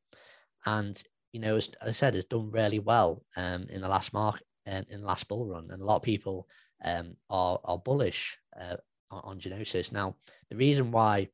and 0.66 1.02
you 1.32 1.40
know 1.40 1.56
as 1.56 1.70
I 1.82 1.92
said, 1.92 2.16
has 2.16 2.26
done 2.26 2.52
really 2.52 2.80
well 2.80 3.24
um, 3.36 3.68
in 3.70 3.82
the 3.82 3.88
last 3.88 4.14
market 4.14 4.46
uh, 4.68 4.82
in 4.90 5.02
the 5.02 5.08
last 5.08 5.28
bull 5.28 5.48
run, 5.48 5.70
and 5.72 5.82
a 5.82 5.86
lot 5.86 5.98
of 5.98 6.04
people 6.04 6.48
um, 6.84 7.16
are, 7.30 7.60
are 7.64 7.78
bullish 7.78 8.38
uh, 8.60 8.78
on 9.12 9.40
Gnosis. 9.44 9.92
Now, 9.92 10.16
the 10.50 10.58
reason 10.58 10.92
why 10.92 11.30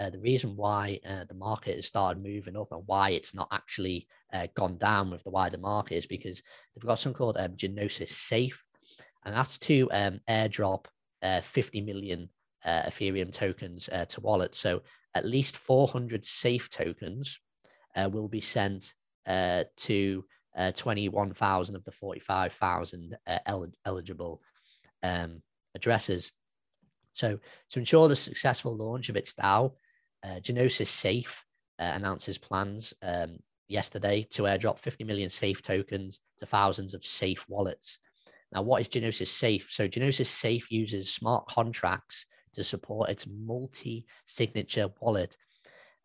uh, 0.00 0.10
the 0.10 0.18
reason 0.18 0.56
why 0.56 0.98
uh, 1.08 1.24
the 1.28 1.34
market 1.34 1.76
has 1.76 1.86
started 1.86 2.22
moving 2.22 2.56
up 2.56 2.72
and 2.72 2.82
why 2.86 3.10
it's 3.10 3.34
not 3.34 3.48
actually 3.52 4.06
uh, 4.32 4.46
gone 4.54 4.76
down 4.76 5.10
with 5.10 5.22
the 5.24 5.30
wider 5.30 5.58
market 5.58 5.96
is 5.96 6.06
because 6.06 6.42
they've 6.74 6.86
got 6.86 6.98
something 6.98 7.16
called 7.16 7.36
um, 7.38 7.56
Gnosis 7.60 8.16
Safe, 8.16 8.62
and 9.24 9.34
that's 9.34 9.58
to 9.60 9.88
um, 9.92 10.20
airdrop 10.28 10.86
uh, 11.22 11.40
50 11.40 11.80
million 11.82 12.28
uh, 12.64 12.82
Ethereum 12.82 13.32
tokens 13.32 13.88
uh, 13.92 14.04
to 14.06 14.20
wallets. 14.20 14.58
So 14.58 14.82
at 15.14 15.26
least 15.26 15.56
400 15.56 16.24
safe 16.24 16.68
tokens 16.70 17.38
will 18.10 18.26
be 18.26 18.40
sent 18.40 18.94
to 19.26 20.24
uh, 20.56 20.72
21,000 20.72 21.76
of 21.76 21.84
the 21.84 21.90
45,000 21.90 23.16
uh, 23.26 23.38
el- 23.46 23.72
eligible 23.84 24.40
um, 25.02 25.42
addresses. 25.74 26.32
So, 27.14 27.38
to 27.70 27.78
ensure 27.78 28.08
the 28.08 28.16
successful 28.16 28.76
launch 28.76 29.08
of 29.08 29.16
its 29.16 29.34
DAO, 29.34 29.72
uh, 30.24 30.40
Gnosis 30.48 30.90
Safe 30.90 31.44
uh, 31.78 31.92
announces 31.94 32.38
plans 32.38 32.94
um, 33.02 33.38
yesterday 33.68 34.26
to 34.30 34.42
airdrop 34.42 34.78
50 34.78 35.04
million 35.04 35.30
safe 35.30 35.62
tokens 35.62 36.20
to 36.38 36.46
thousands 36.46 36.94
of 36.94 37.04
safe 37.04 37.44
wallets. 37.48 37.98
Now, 38.52 38.62
what 38.62 38.80
is 38.80 38.94
Gnosis 38.94 39.30
Safe? 39.30 39.68
So, 39.70 39.88
Gnosis 39.88 40.30
Safe 40.30 40.70
uses 40.70 41.12
smart 41.12 41.46
contracts 41.48 42.26
to 42.54 42.62
support 42.62 43.10
its 43.10 43.26
multi-signature 43.26 44.88
wallet. 45.00 45.36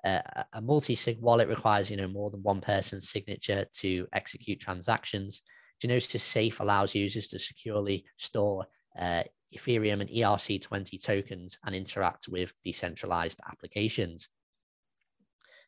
Uh, 0.04 0.22
a 0.54 0.62
multi-sig 0.62 1.20
wallet 1.20 1.48
requires, 1.48 1.92
you 1.92 1.98
know, 1.98 2.08
more 2.08 2.32
than 2.32 2.42
one 2.42 2.62
person's 2.62 3.10
signature 3.10 3.66
to 3.78 4.08
execute 4.14 4.60
transactions. 4.60 5.42
Gnosis 5.84 6.24
Safe 6.24 6.60
allows 6.60 6.96
users 6.96 7.28
to 7.28 7.40
securely 7.40 8.06
store 8.18 8.66
uh, 9.00 9.24
Ethereum 9.56 10.02
and 10.02 10.10
ERC20 10.10 11.02
tokens 11.02 11.58
and 11.64 11.76
interact 11.76 12.28
with 12.28 12.54
decentralized 12.64 13.40
applications. 13.48 14.30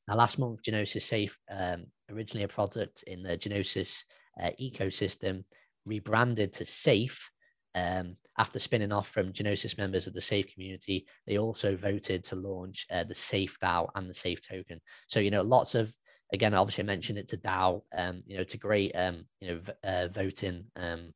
Now, 0.07 0.15
last 0.15 0.39
month, 0.39 0.61
Gnosis 0.67 1.05
Safe, 1.05 1.37
um, 1.49 1.85
originally 2.09 2.43
a 2.43 2.47
product 2.47 3.03
in 3.03 3.23
the 3.23 3.37
Gnosis 3.37 4.03
uh, 4.41 4.51
ecosystem, 4.59 5.43
rebranded 5.85 6.53
to 6.53 6.65
Safe. 6.65 7.31
Um, 7.73 8.17
after 8.37 8.59
spinning 8.59 8.91
off 8.91 9.07
from 9.07 9.33
Gnosis 9.39 9.77
members 9.77 10.07
of 10.07 10.13
the 10.13 10.21
Safe 10.21 10.51
community, 10.51 11.07
they 11.27 11.37
also 11.37 11.75
voted 11.75 12.23
to 12.25 12.35
launch 12.35 12.85
uh, 12.91 13.03
the 13.03 13.15
Safe 13.15 13.57
DAO 13.61 13.89
and 13.95 14.09
the 14.09 14.13
Safe 14.13 14.45
token. 14.45 14.81
So, 15.07 15.19
you 15.19 15.31
know, 15.31 15.41
lots 15.41 15.75
of 15.75 15.95
again, 16.31 16.53
obviously 16.53 16.83
I 16.83 16.87
mentioned 16.87 17.17
it 17.17 17.27
to 17.29 17.37
DAO, 17.37 17.81
um, 17.95 18.23
you 18.25 18.35
know, 18.35 18.41
it's 18.41 18.53
a 18.53 18.57
great, 18.57 18.91
um, 18.95 19.25
you 19.39 19.49
know, 19.49 19.59
v- 19.59 19.71
uh, 19.83 20.07
voting 20.07 20.65
um, 20.75 21.13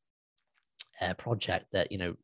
uh, 1.02 1.14
project 1.14 1.68
that, 1.72 1.92
you 1.92 1.98
know, 1.98 2.16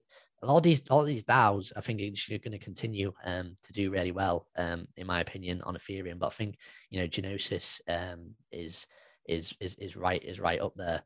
a 0.42 0.48
lot 0.48 0.58
of 0.58 0.64
these, 0.64 0.82
all 0.90 1.04
these 1.04 1.24
DAOs, 1.24 1.72
I 1.76 1.82
think 1.82 2.02
are 2.02 2.38
going 2.38 2.52
to 2.52 2.58
continue 2.58 3.14
um, 3.24 3.56
to 3.64 3.74
do 3.74 3.92
really 3.92 4.12
well, 4.12 4.48
um, 4.58 4.88
in 4.98 5.06
my 5.08 5.20
opinion, 5.20 5.62
on 5.64 5.76
Ethereum. 5.76 6.20
But 6.20 6.28
I 6.28 6.32
think, 6.32 6.58
you 6.90 7.00
know, 7.00 7.08
Gnosis 7.08 7.82
um, 7.88 8.32
is, 8.52 8.88
is, 9.28 9.54
is, 9.60 9.76
is 9.76 9.96
right, 9.96 10.24
is 10.24 10.40
right 10.40 10.60
up 10.60 10.74
there. 10.76 11.04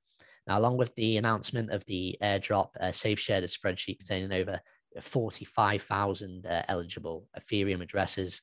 Now, 0.47 0.57
along 0.59 0.77
with 0.77 0.95
the 0.95 1.17
announcement 1.17 1.71
of 1.71 1.83
the 1.85 2.17
airdrop, 2.21 2.69
uh, 2.79 2.91
Safe 2.91 3.19
shared 3.19 3.43
a 3.43 3.47
spreadsheet 3.47 3.99
containing 3.99 4.31
over 4.31 4.61
45,000 5.01 6.45
uh, 6.45 6.63
eligible 6.67 7.27
Ethereum 7.37 7.81
addresses 7.81 8.41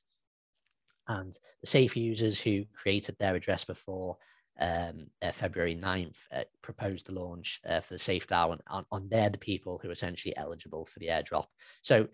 and 1.08 1.38
the 1.60 1.66
safe 1.66 1.96
users 1.96 2.40
who 2.40 2.64
created 2.74 3.16
their 3.18 3.34
address 3.34 3.64
before 3.64 4.16
um, 4.60 5.06
uh, 5.22 5.32
February 5.32 5.74
9th 5.74 6.16
uh, 6.34 6.44
proposed 6.62 7.06
the 7.06 7.12
launch 7.12 7.60
uh, 7.66 7.80
for 7.80 7.94
the 7.94 7.98
safe 7.98 8.26
DAO, 8.26 8.52
and 8.52 8.60
on, 8.68 8.84
on 8.90 9.08
they're 9.08 9.30
the 9.30 9.38
people 9.38 9.78
who 9.80 9.88
are 9.88 9.92
essentially 9.92 10.36
eligible 10.36 10.86
for 10.86 10.98
the 10.98 11.08
airdrop. 11.08 11.46
So 11.82 12.08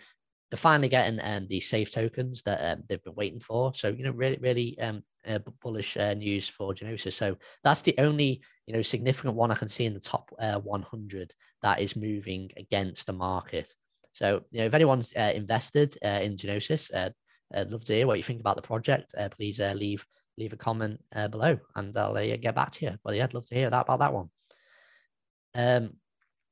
they're 0.51 0.57
finally 0.57 0.88
getting 0.88 1.20
um, 1.22 1.46
these 1.48 1.68
safe 1.68 1.92
tokens 1.92 2.42
that 2.42 2.72
um, 2.72 2.85
they've 2.88 3.03
been 3.03 3.14
waiting 3.14 3.40
for. 3.40 3.74
So 3.74 3.88
you 3.88 4.05
know, 4.05 4.12
really, 4.12 4.38
really 4.40 4.79
um, 4.81 5.03
uh, 5.27 5.40
bullish 5.61 5.96
uh, 5.96 6.14
news 6.14 6.48
for 6.48 6.74
Gnosis. 6.74 7.16
So 7.16 7.37
that's 7.62 7.83
the 7.83 7.94
only 7.98 8.42
you 8.66 8.74
know 8.74 8.83
significant 8.83 9.35
one 9.35 9.51
I 9.51 9.57
can 9.57 9.68
see 9.68 9.85
in 9.85 9.94
the 9.94 10.01
top 10.01 10.31
uh, 10.38 10.59
100 10.61 11.35
that 11.62 11.81
is 11.81 11.96
moving 11.96 12.51
against 12.57 13.07
the 13.07 13.12
market. 13.12 13.72
So 14.12 14.42
you 14.51 14.61
know, 14.61 14.66
if 14.66 14.74
anyone's 14.74 15.12
uh, 15.16 15.33
invested 15.35 15.98
uh, 16.05 16.20
in 16.22 16.37
Gnosis, 16.42 16.90
uh, 16.92 17.11
I'd 17.55 17.70
love 17.70 17.85
to 17.85 17.94
hear 17.94 18.07
what 18.07 18.18
you 18.18 18.24
think 18.24 18.40
about 18.40 18.57
the 18.57 18.62
project. 18.62 19.14
Please 19.33 19.59
leave 19.59 20.05
leave 20.38 20.53
a 20.53 20.57
comment 20.57 21.01
uh, 21.14 21.29
below, 21.29 21.59
and 21.74 21.96
I'll 21.96 22.16
uh, 22.16 22.37
get 22.37 22.55
back 22.55 22.70
to 22.72 22.85
you. 22.87 22.98
But 23.05 23.16
yeah, 23.16 23.24
I'd 23.24 23.35
love 23.35 23.46
to 23.46 23.55
hear 23.55 23.70
that 23.70 23.83
about 23.83 23.98
that 24.01 24.12
one. 24.12 24.31
Um, 25.55 25.94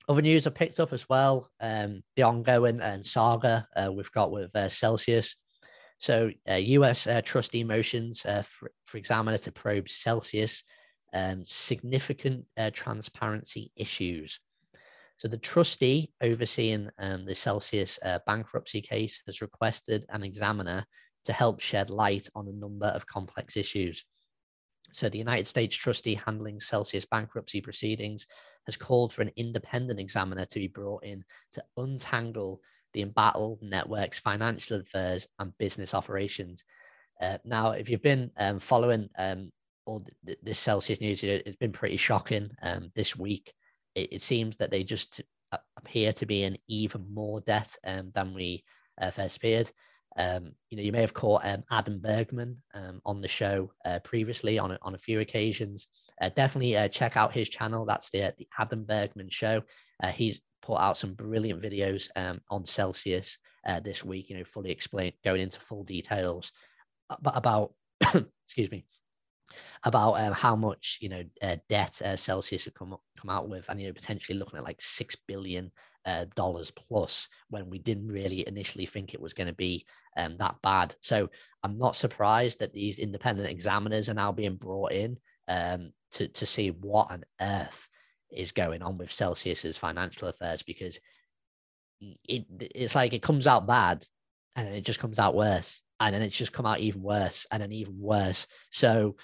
other 0.08 0.22
news 0.22 0.46
I 0.46 0.50
picked 0.50 0.80
up 0.80 0.92
as 0.92 1.08
well. 1.08 1.50
Um, 1.60 2.02
the 2.14 2.22
ongoing 2.22 2.80
um, 2.80 3.02
saga 3.04 3.66
uh, 3.76 3.92
we've 3.92 4.12
got 4.12 4.30
with 4.30 4.54
uh, 4.54 4.68
Celsius. 4.68 5.34
So, 5.98 6.30
U.S. 6.46 7.08
trustee 7.24 7.64
motions 7.64 8.20
for, 8.20 8.70
for 8.84 8.98
examiner 8.98 9.38
to 9.38 9.50
probe 9.50 9.88
Celsius 9.88 10.62
um, 11.14 11.42
significant 11.46 12.44
transparency 12.74 13.72
issues. 13.76 14.38
So 15.18 15.28
the 15.28 15.38
trustee 15.38 16.12
overseeing 16.22 16.90
um, 16.98 17.24
the 17.24 17.34
Celsius 17.34 17.98
uh, 18.04 18.18
bankruptcy 18.26 18.82
case 18.82 19.22
has 19.26 19.40
requested 19.40 20.04
an 20.10 20.22
examiner 20.22 20.84
to 21.26 21.32
help 21.32 21.60
shed 21.60 21.90
light 21.90 22.28
on 22.34 22.48
a 22.48 22.52
number 22.52 22.86
of 22.86 23.06
complex 23.06 23.56
issues. 23.56 24.04
So 24.92 25.08
the 25.08 25.18
United 25.18 25.46
States 25.46 25.76
trustee 25.76 26.14
handling 26.14 26.60
Celsius 26.60 27.04
bankruptcy 27.04 27.60
proceedings 27.60 28.26
has 28.66 28.76
called 28.76 29.12
for 29.12 29.22
an 29.22 29.32
independent 29.36 30.00
examiner 30.00 30.46
to 30.46 30.58
be 30.58 30.68
brought 30.68 31.04
in 31.04 31.24
to 31.52 31.62
untangle 31.76 32.60
the 32.94 33.02
embattled 33.02 33.58
network's 33.62 34.18
financial 34.18 34.80
affairs 34.80 35.26
and 35.38 35.56
business 35.58 35.92
operations. 35.92 36.64
Uh, 37.20 37.38
now, 37.44 37.72
if 37.72 37.88
you've 37.88 38.02
been 38.02 38.30
um, 38.38 38.58
following 38.58 39.08
um, 39.18 39.50
all 39.84 40.02
this 40.42 40.58
Celsius 40.58 41.00
news, 41.00 41.22
it's 41.22 41.56
been 41.56 41.72
pretty 41.72 41.96
shocking 41.96 42.50
um, 42.62 42.90
this 42.94 43.14
week 43.14 43.52
it, 43.96 44.12
it 44.12 44.22
seems 44.22 44.56
that 44.58 44.70
they 44.70 44.84
just 44.84 45.22
appear 45.76 46.12
to 46.12 46.26
be 46.26 46.44
in 46.44 46.56
even 46.68 47.06
more 47.12 47.40
debt 47.40 47.74
um, 47.84 48.12
than 48.14 48.34
we 48.34 48.62
uh, 49.00 49.10
first 49.10 49.40
feared. 49.40 49.72
Um, 50.16 50.52
you 50.70 50.76
know, 50.76 50.82
you 50.82 50.92
may 50.92 51.00
have 51.00 51.14
caught 51.14 51.42
um, 51.44 51.64
Adam 51.70 52.00
Bergman 52.00 52.62
um, 52.74 53.00
on 53.04 53.20
the 53.20 53.28
show 53.28 53.70
uh, 53.84 53.98
previously 54.00 54.58
on 54.58 54.72
a, 54.72 54.78
on 54.82 54.94
a 54.94 54.98
few 54.98 55.20
occasions. 55.20 55.86
Uh, 56.20 56.30
definitely 56.34 56.76
uh, 56.76 56.88
check 56.88 57.16
out 57.16 57.34
his 57.34 57.48
channel. 57.48 57.84
That's 57.84 58.10
the, 58.10 58.34
the 58.38 58.48
Adam 58.58 58.84
Bergman 58.84 59.28
Show. 59.28 59.62
Uh, 60.02 60.08
he's 60.08 60.40
put 60.62 60.78
out 60.78 60.98
some 60.98 61.14
brilliant 61.14 61.62
videos 61.62 62.08
um, 62.16 62.40
on 62.50 62.64
Celsius 62.64 63.38
uh, 63.66 63.80
this 63.80 64.04
week. 64.04 64.30
You 64.30 64.38
know, 64.38 64.44
fully 64.44 64.70
explain, 64.70 65.12
going 65.24 65.42
into 65.42 65.60
full 65.60 65.84
details 65.84 66.52
about, 67.24 67.72
excuse 68.46 68.70
me, 68.70 68.86
about 69.84 70.14
um, 70.14 70.32
how 70.32 70.56
much 70.56 70.98
you 71.00 71.08
know 71.08 71.22
uh, 71.42 71.56
debt 71.68 72.00
uh, 72.02 72.16
Celsius 72.16 72.64
have 72.64 72.74
come 72.74 72.96
come 73.18 73.30
out 73.30 73.48
with, 73.48 73.68
and 73.68 73.80
you 73.80 73.86
know 73.86 73.92
potentially 73.92 74.38
looking 74.38 74.58
at 74.58 74.64
like 74.64 74.80
six 74.80 75.16
billion 75.26 75.70
uh, 76.04 76.24
dollars 76.34 76.70
plus 76.70 77.28
when 77.50 77.68
we 77.68 77.78
didn't 77.78 78.08
really 78.08 78.46
initially 78.46 78.86
think 78.86 79.12
it 79.12 79.20
was 79.20 79.34
going 79.34 79.48
to 79.48 79.52
be 79.52 79.84
um, 80.16 80.36
that 80.38 80.56
bad. 80.62 80.94
So 81.00 81.28
I'm 81.62 81.78
not 81.78 81.96
surprised 81.96 82.60
that 82.60 82.72
these 82.72 82.98
independent 82.98 83.48
examiners 83.48 84.08
are 84.08 84.14
now 84.14 84.32
being 84.32 84.56
brought 84.56 84.92
in 84.92 85.18
um, 85.48 85.92
to 86.12 86.28
to 86.28 86.46
see 86.46 86.70
what 86.70 87.10
on 87.10 87.24
earth 87.40 87.88
is 88.30 88.52
going 88.52 88.82
on 88.82 88.98
with 88.98 89.12
Celsius's 89.12 89.76
financial 89.76 90.28
affairs 90.28 90.62
because 90.62 91.00
it 92.00 92.46
it's 92.60 92.94
like 92.94 93.12
it 93.12 93.22
comes 93.22 93.46
out 93.46 93.66
bad 93.66 94.04
and 94.54 94.66
then 94.66 94.74
it 94.74 94.84
just 94.84 94.98
comes 94.98 95.18
out 95.18 95.34
worse 95.34 95.80
and 96.00 96.14
then 96.14 96.22
it's 96.22 96.36
just 96.36 96.52
come 96.52 96.66
out 96.66 96.80
even 96.80 97.02
worse 97.02 97.46
and 97.50 97.62
then 97.62 97.72
even 97.72 97.98
worse. 97.98 98.46
So 98.70 99.16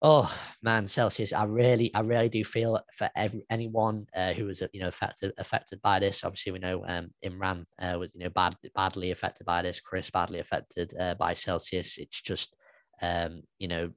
Oh 0.00 0.32
man, 0.62 0.86
Celsius! 0.86 1.32
I 1.32 1.42
really, 1.42 1.92
I 1.92 2.00
really 2.00 2.28
do 2.28 2.44
feel 2.44 2.80
for 2.94 3.10
every 3.16 3.44
anyone 3.50 4.06
uh, 4.14 4.32
who 4.32 4.44
was, 4.44 4.62
you 4.72 4.80
know, 4.80 4.86
affected 4.86 5.32
affected 5.38 5.82
by 5.82 5.98
this. 5.98 6.22
Obviously, 6.22 6.52
we 6.52 6.60
know 6.60 6.84
um, 6.86 7.10
Imran 7.24 7.64
uh, 7.82 7.96
was, 7.98 8.08
you 8.14 8.20
know, 8.20 8.30
bad 8.30 8.54
badly 8.76 9.10
affected 9.10 9.44
by 9.44 9.60
this. 9.60 9.80
Chris 9.80 10.08
badly 10.08 10.38
affected 10.38 10.94
uh, 11.00 11.14
by 11.14 11.34
Celsius. 11.34 11.98
It's 11.98 12.20
just, 12.22 12.54
um, 13.02 13.42
you 13.58 13.66
know, 13.66 13.90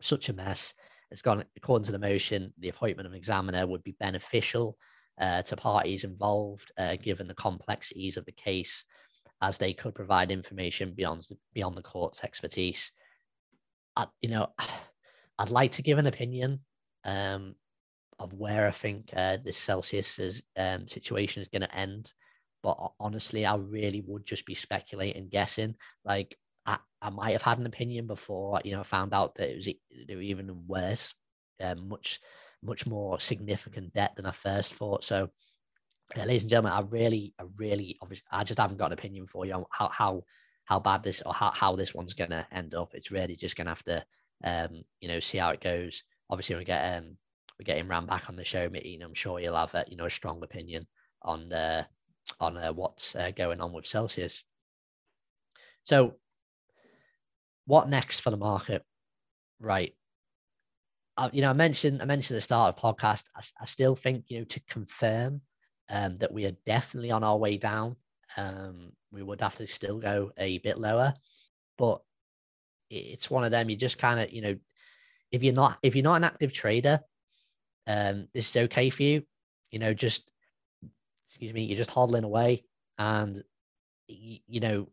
such 0.00 0.30
a 0.30 0.32
mess. 0.32 0.72
It's 1.10 1.20
gone 1.20 1.44
according 1.54 1.84
to 1.86 1.92
the 1.92 1.98
motion. 1.98 2.54
The 2.58 2.70
appointment 2.70 3.06
of 3.06 3.12
an 3.12 3.18
examiner 3.18 3.66
would 3.66 3.84
be 3.84 3.94
beneficial 4.00 4.78
uh, 5.20 5.42
to 5.42 5.56
parties 5.56 6.04
involved, 6.04 6.72
uh, 6.78 6.96
given 6.96 7.28
the 7.28 7.34
complexities 7.34 8.16
of 8.16 8.24
the 8.24 8.32
case, 8.32 8.84
as 9.42 9.58
they 9.58 9.74
could 9.74 9.94
provide 9.94 10.30
information 10.30 10.94
beyond 10.96 11.28
beyond 11.52 11.76
the 11.76 11.82
court's 11.82 12.24
expertise. 12.24 12.90
I, 13.96 14.06
you 14.22 14.30
know. 14.30 14.48
I'd 15.38 15.50
like 15.50 15.72
to 15.72 15.82
give 15.82 15.98
an 15.98 16.06
opinion 16.06 16.60
um, 17.04 17.54
of 18.18 18.32
where 18.32 18.66
I 18.66 18.70
think 18.70 19.10
uh, 19.14 19.38
this 19.44 19.58
Celsius 19.58 20.42
um, 20.56 20.88
situation 20.88 21.42
is 21.42 21.48
going 21.48 21.62
to 21.62 21.74
end. 21.76 22.12
But 22.62 22.78
honestly, 22.98 23.46
I 23.46 23.56
really 23.56 24.02
would 24.06 24.26
just 24.26 24.46
be 24.46 24.54
speculating, 24.54 25.28
guessing. 25.28 25.76
Like 26.04 26.36
I, 26.64 26.78
I 27.00 27.10
might 27.10 27.32
have 27.32 27.42
had 27.42 27.58
an 27.58 27.66
opinion 27.66 28.06
before, 28.06 28.60
you 28.64 28.72
know, 28.72 28.80
I 28.80 28.84
found 28.84 29.14
out 29.14 29.34
that 29.36 29.50
it 29.50 29.56
was 29.56 29.68
they 30.08 30.14
were 30.14 30.22
even 30.22 30.64
worse, 30.66 31.14
um, 31.60 31.88
much, 31.88 32.20
much 32.62 32.86
more 32.86 33.20
significant 33.20 33.92
debt 33.94 34.14
than 34.16 34.26
I 34.26 34.32
first 34.32 34.74
thought. 34.74 35.04
So, 35.04 35.28
uh, 36.16 36.24
ladies 36.24 36.42
and 36.42 36.50
gentlemen, 36.50 36.72
I 36.72 36.80
really, 36.80 37.34
I 37.38 37.44
really, 37.56 37.98
obviously, 38.00 38.24
I 38.32 38.42
just 38.42 38.58
haven't 38.58 38.78
got 38.78 38.86
an 38.86 38.98
opinion 38.98 39.26
for 39.26 39.46
you 39.46 39.52
on 39.52 39.64
how 39.70 39.88
how 39.88 40.24
how 40.64 40.80
bad 40.80 41.02
this 41.04 41.22
or 41.22 41.32
how, 41.32 41.52
how 41.52 41.76
this 41.76 41.94
one's 41.94 42.14
going 42.14 42.30
to 42.30 42.46
end 42.50 42.74
up. 42.74 42.94
It's 42.94 43.12
really 43.12 43.36
just 43.36 43.56
going 43.56 43.66
to 43.66 43.70
have 43.70 43.84
to 43.84 44.04
um, 44.44 44.84
you 45.00 45.08
know, 45.08 45.20
see 45.20 45.38
how 45.38 45.50
it 45.50 45.60
goes. 45.60 46.02
Obviously, 46.30 46.56
we 46.56 46.64
get 46.64 46.96
um, 46.96 47.16
we 47.58 47.64
get 47.64 47.84
Imran 47.84 48.06
back 48.06 48.28
on 48.28 48.36
the 48.36 48.44
show. 48.44 48.68
Know, 48.68 48.80
I'm 49.04 49.14
sure 49.14 49.38
he'll 49.38 49.56
have 49.56 49.74
a 49.74 49.84
you 49.88 49.96
know 49.96 50.06
a 50.06 50.10
strong 50.10 50.42
opinion 50.42 50.86
on 51.22 51.52
uh, 51.52 51.84
on 52.40 52.56
uh, 52.56 52.72
what's 52.72 53.14
uh, 53.14 53.30
going 53.36 53.60
on 53.60 53.72
with 53.72 53.86
Celsius. 53.86 54.44
So, 55.84 56.14
what 57.64 57.88
next 57.88 58.20
for 58.20 58.30
the 58.30 58.36
market? 58.36 58.84
Right. 59.60 59.94
You 61.32 61.40
know, 61.40 61.50
I 61.50 61.54
mentioned 61.54 62.02
I 62.02 62.04
mentioned 62.04 62.36
at 62.36 62.38
the 62.38 62.42
start 62.42 62.74
of 62.74 62.76
the 62.76 62.86
podcast. 62.86 63.24
I, 63.34 63.40
I 63.62 63.64
still 63.64 63.96
think 63.96 64.24
you 64.28 64.40
know 64.40 64.44
to 64.44 64.60
confirm 64.68 65.40
um, 65.88 66.16
that 66.16 66.32
we 66.32 66.44
are 66.44 66.56
definitely 66.66 67.10
on 67.10 67.24
our 67.24 67.38
way 67.38 67.56
down. 67.56 67.96
Um, 68.36 68.92
we 69.12 69.22
would 69.22 69.40
have 69.40 69.56
to 69.56 69.66
still 69.66 69.98
go 69.98 70.32
a 70.36 70.58
bit 70.58 70.78
lower, 70.78 71.14
but 71.78 72.02
it's 72.90 73.30
one 73.30 73.44
of 73.44 73.50
them. 73.50 73.68
You 73.70 73.76
just 73.76 73.98
kind 73.98 74.20
of, 74.20 74.32
you 74.32 74.42
know, 74.42 74.56
if 75.32 75.42
you're 75.42 75.54
not 75.54 75.78
if 75.82 75.94
you're 75.94 76.04
not 76.04 76.16
an 76.16 76.24
active 76.24 76.52
trader, 76.52 77.00
um, 77.86 78.28
this 78.34 78.50
is 78.50 78.64
okay 78.64 78.90
for 78.90 79.02
you. 79.02 79.22
you 79.70 79.78
know, 79.78 79.94
just 79.94 80.30
excuse 81.28 81.52
me, 81.52 81.64
you're 81.64 81.76
just 81.76 81.90
hodling 81.90 82.24
away, 82.24 82.64
and 82.98 83.42
you, 84.08 84.38
you 84.46 84.60
know, 84.60 84.88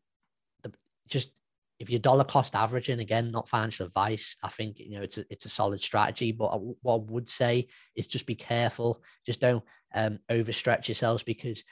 the, 0.63 0.73
just 1.07 1.31
if 1.79 1.89
you're 1.89 1.99
dollar 1.99 2.23
cost 2.23 2.55
averaging 2.55 2.99
again, 2.99 3.31
not 3.31 3.49
financial 3.49 3.85
advice, 3.85 4.35
I 4.43 4.49
think 4.49 4.79
you 4.79 4.95
know 4.95 5.01
it's 5.01 5.17
a 5.17 5.25
it's 5.29 5.45
a 5.45 5.49
solid 5.49 5.81
strategy. 5.81 6.31
But 6.31 6.47
I, 6.47 6.57
what 6.81 6.95
I 6.95 7.11
would 7.11 7.29
say 7.29 7.67
is 7.95 8.07
just 8.07 8.25
be 8.25 8.35
careful. 8.35 9.03
Just 9.25 9.41
don't 9.41 9.63
um, 9.93 10.19
overstretch 10.29 10.87
yourselves 10.87 11.23
because 11.23 11.63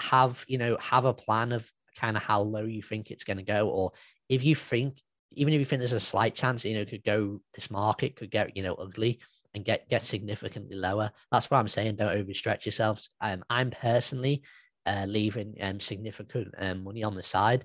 have 0.00 0.44
you 0.48 0.58
know 0.58 0.76
have 0.80 1.04
a 1.04 1.14
plan 1.14 1.52
of 1.52 1.70
kind 1.98 2.16
of 2.16 2.22
how 2.22 2.40
low 2.40 2.64
you 2.64 2.82
think 2.82 3.10
it's 3.10 3.24
going 3.24 3.38
to 3.38 3.42
go, 3.42 3.68
or 3.68 3.92
if 4.28 4.44
you 4.44 4.54
think 4.54 5.00
even 5.36 5.54
if 5.54 5.60
you 5.60 5.64
think 5.64 5.80
there's 5.80 5.92
a 5.92 6.00
slight 6.00 6.34
chance 6.34 6.64
you 6.64 6.74
know 6.74 6.84
could 6.84 7.04
go 7.04 7.40
this 7.54 7.70
market 7.70 8.16
could 8.16 8.30
get 8.30 8.56
you 8.56 8.62
know 8.62 8.74
ugly 8.74 9.20
and 9.54 9.64
get 9.64 9.88
get 9.88 10.04
significantly 10.04 10.76
lower. 10.76 11.10
That's 11.30 11.50
what 11.50 11.58
I'm 11.58 11.68
saying. 11.68 11.96
Don't 11.96 12.26
overstretch 12.26 12.64
yourselves. 12.64 13.10
Um, 13.20 13.44
I'm 13.48 13.70
personally 13.70 14.42
uh, 14.84 15.06
leaving 15.08 15.54
um, 15.60 15.80
significant 15.80 16.54
um, 16.58 16.84
money 16.84 17.02
on 17.02 17.14
the 17.14 17.22
side 17.22 17.64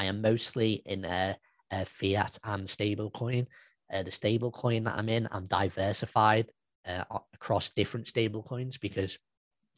I 0.00 0.04
am 0.04 0.22
mostly 0.22 0.82
in 0.86 1.04
a, 1.04 1.36
a 1.70 1.84
fiat 1.84 2.38
and 2.44 2.66
stablecoin. 2.66 3.46
Uh, 3.92 4.02
the 4.02 4.10
stablecoin 4.10 4.84
that 4.84 4.96
I'm 4.96 5.10
in, 5.10 5.28
I'm 5.30 5.46
diversified 5.46 6.50
uh, 6.86 7.04
across 7.34 7.70
different 7.70 8.06
stablecoins 8.06 8.80
because 8.80 9.18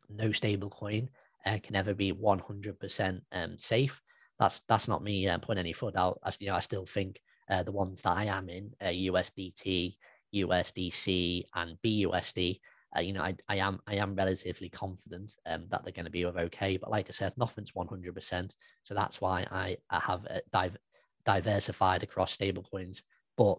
no 0.08 0.28
stablecoin 0.28 1.08
uh, 1.44 1.58
can 1.62 1.74
ever 1.74 1.92
be 1.92 2.12
100% 2.12 3.20
um, 3.32 3.58
safe. 3.58 4.00
That's 4.38 4.60
that's 4.68 4.88
not 4.88 5.02
me 5.02 5.28
uh, 5.28 5.38
putting 5.38 5.60
any 5.60 5.72
foot 5.72 5.96
out. 5.96 6.20
As 6.24 6.36
you 6.40 6.48
know, 6.48 6.54
I 6.54 6.60
still 6.60 6.86
think 6.86 7.20
uh, 7.50 7.62
the 7.62 7.72
ones 7.72 8.00
that 8.02 8.16
I 8.16 8.24
am 8.24 8.48
in, 8.48 8.72
uh, 8.80 8.86
USDT, 8.86 9.96
USDC, 10.34 11.44
and 11.54 11.76
BUSD, 11.84 12.60
uh, 12.96 13.00
you 13.00 13.12
know, 13.12 13.22
I, 13.22 13.34
I 13.48 13.56
am 13.56 13.80
I 13.86 13.96
am 13.96 14.14
relatively 14.14 14.68
confident 14.68 15.36
um, 15.46 15.66
that 15.70 15.82
they're 15.82 15.92
going 15.92 16.04
to 16.04 16.10
be 16.10 16.26
okay. 16.26 16.76
But 16.76 16.90
like 16.90 17.06
I 17.08 17.12
said, 17.12 17.32
nothing's 17.36 17.74
one 17.74 17.88
hundred 17.88 18.14
percent. 18.14 18.54
So 18.82 18.94
that's 18.94 19.20
why 19.20 19.46
I 19.50 19.78
I 19.88 20.00
have 20.00 20.26
uh, 20.26 20.40
div- 20.52 20.78
diversified 21.24 22.02
across 22.02 22.36
stablecoins, 22.36 23.02
but 23.36 23.58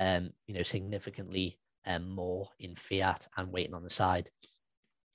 um, 0.00 0.32
you 0.46 0.54
know, 0.54 0.62
significantly 0.62 1.58
um, 1.86 2.10
more 2.10 2.50
in 2.58 2.76
fiat 2.76 3.26
and 3.36 3.52
waiting 3.52 3.74
on 3.74 3.84
the 3.84 3.90
side. 3.90 4.30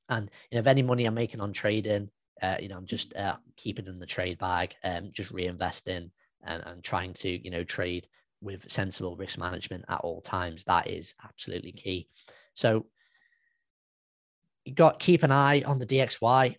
And 0.10 0.30
you 0.50 0.56
know, 0.56 0.62
if 0.62 0.68
any 0.68 0.82
money 0.82 1.06
I'm 1.06 1.14
making 1.14 1.42
on 1.42 1.54
trading, 1.54 2.10
uh, 2.42 2.56
you 2.60 2.70
know, 2.70 2.78
I'm 2.78 2.88
just 2.88 3.16
uh, 3.16 3.36
keeping 3.56 3.86
in 3.86 4.00
the 4.00 4.06
trade 4.06 4.40
bag, 4.40 4.76
um, 4.84 5.10
just 5.14 5.32
reinvesting 5.32 6.10
and, 6.44 6.64
and 6.66 6.84
trying 6.84 7.14
to 7.14 7.30
you 7.30 7.52
know 7.52 7.64
trade 7.64 8.08
with 8.42 8.72
sensible 8.72 9.16
risk 9.18 9.38
management 9.38 9.86
at 9.90 10.00
all 10.02 10.22
times. 10.22 10.64
That 10.66 10.88
is 10.88 11.14
absolutely 11.24 11.74
key. 11.74 12.08
So 12.54 12.86
you 14.66 14.74
got 14.74 15.00
keep 15.00 15.24
an 15.24 15.32
eye 15.32 15.64
on 15.66 15.78
the 15.78 15.86
DXY. 15.86 16.56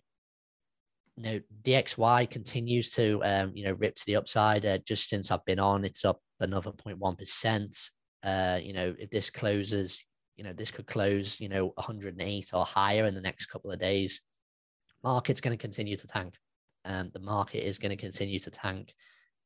You 1.17 1.23
know, 1.23 1.39
DXY 1.63 2.29
continues 2.29 2.91
to 2.91 3.21
um, 3.23 3.51
you 3.55 3.65
know 3.65 3.73
rip 3.73 3.95
to 3.95 4.05
the 4.05 4.15
upside. 4.15 4.65
Uh, 4.65 4.77
just 4.79 5.09
since 5.09 5.31
I've 5.31 5.45
been 5.45 5.59
on, 5.59 5.83
it's 5.83 6.05
up 6.05 6.21
another 6.39 6.71
0.1 6.71 7.17
percent. 7.17 7.77
Uh, 8.23 8.59
you 8.61 8.73
know, 8.73 8.95
if 8.99 9.09
this 9.09 9.29
closes, 9.29 9.97
you 10.35 10.43
know, 10.43 10.53
this 10.53 10.71
could 10.71 10.85
close, 10.85 11.39
you 11.39 11.49
know, 11.49 11.73
108 11.75 12.49
or 12.53 12.65
higher 12.65 13.05
in 13.05 13.15
the 13.15 13.21
next 13.21 13.47
couple 13.47 13.71
of 13.71 13.79
days. 13.79 14.21
Market's 15.03 15.41
going 15.41 15.57
to 15.57 15.61
continue 15.61 15.97
to 15.97 16.07
tank. 16.07 16.35
Um, 16.85 17.09
the 17.13 17.19
market 17.19 17.67
is 17.67 17.79
going 17.79 17.89
to 17.89 17.95
continue 17.95 18.39
to 18.39 18.51
tank. 18.51 18.93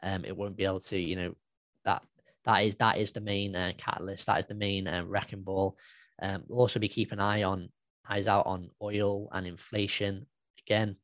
Um, 0.05 0.23
it 0.23 0.37
won't 0.37 0.55
be 0.55 0.65
able 0.65 0.79
to, 0.81 0.97
you 0.97 1.17
know, 1.17 1.35
that 1.83 2.03
that 2.45 2.63
is 2.63 2.75
that 2.75 2.97
is 2.97 3.11
the 3.11 3.21
main 3.21 3.55
uh, 3.55 3.73
catalyst. 3.77 4.27
That 4.27 4.39
is 4.39 4.45
the 4.45 4.53
main 4.53 4.87
uh, 4.87 5.03
wrecking 5.05 5.41
ball. 5.41 5.77
Um, 6.21 6.43
we'll 6.47 6.59
also 6.59 6.79
be 6.79 6.87
keeping 6.87 7.19
an 7.19 7.25
eye 7.25 7.43
on 7.43 7.69
eyes 8.07 8.27
out 8.27 8.45
on 8.45 8.69
oil 8.81 9.27
and 9.31 9.45
inflation. 9.47 10.27
Again, 10.65 10.95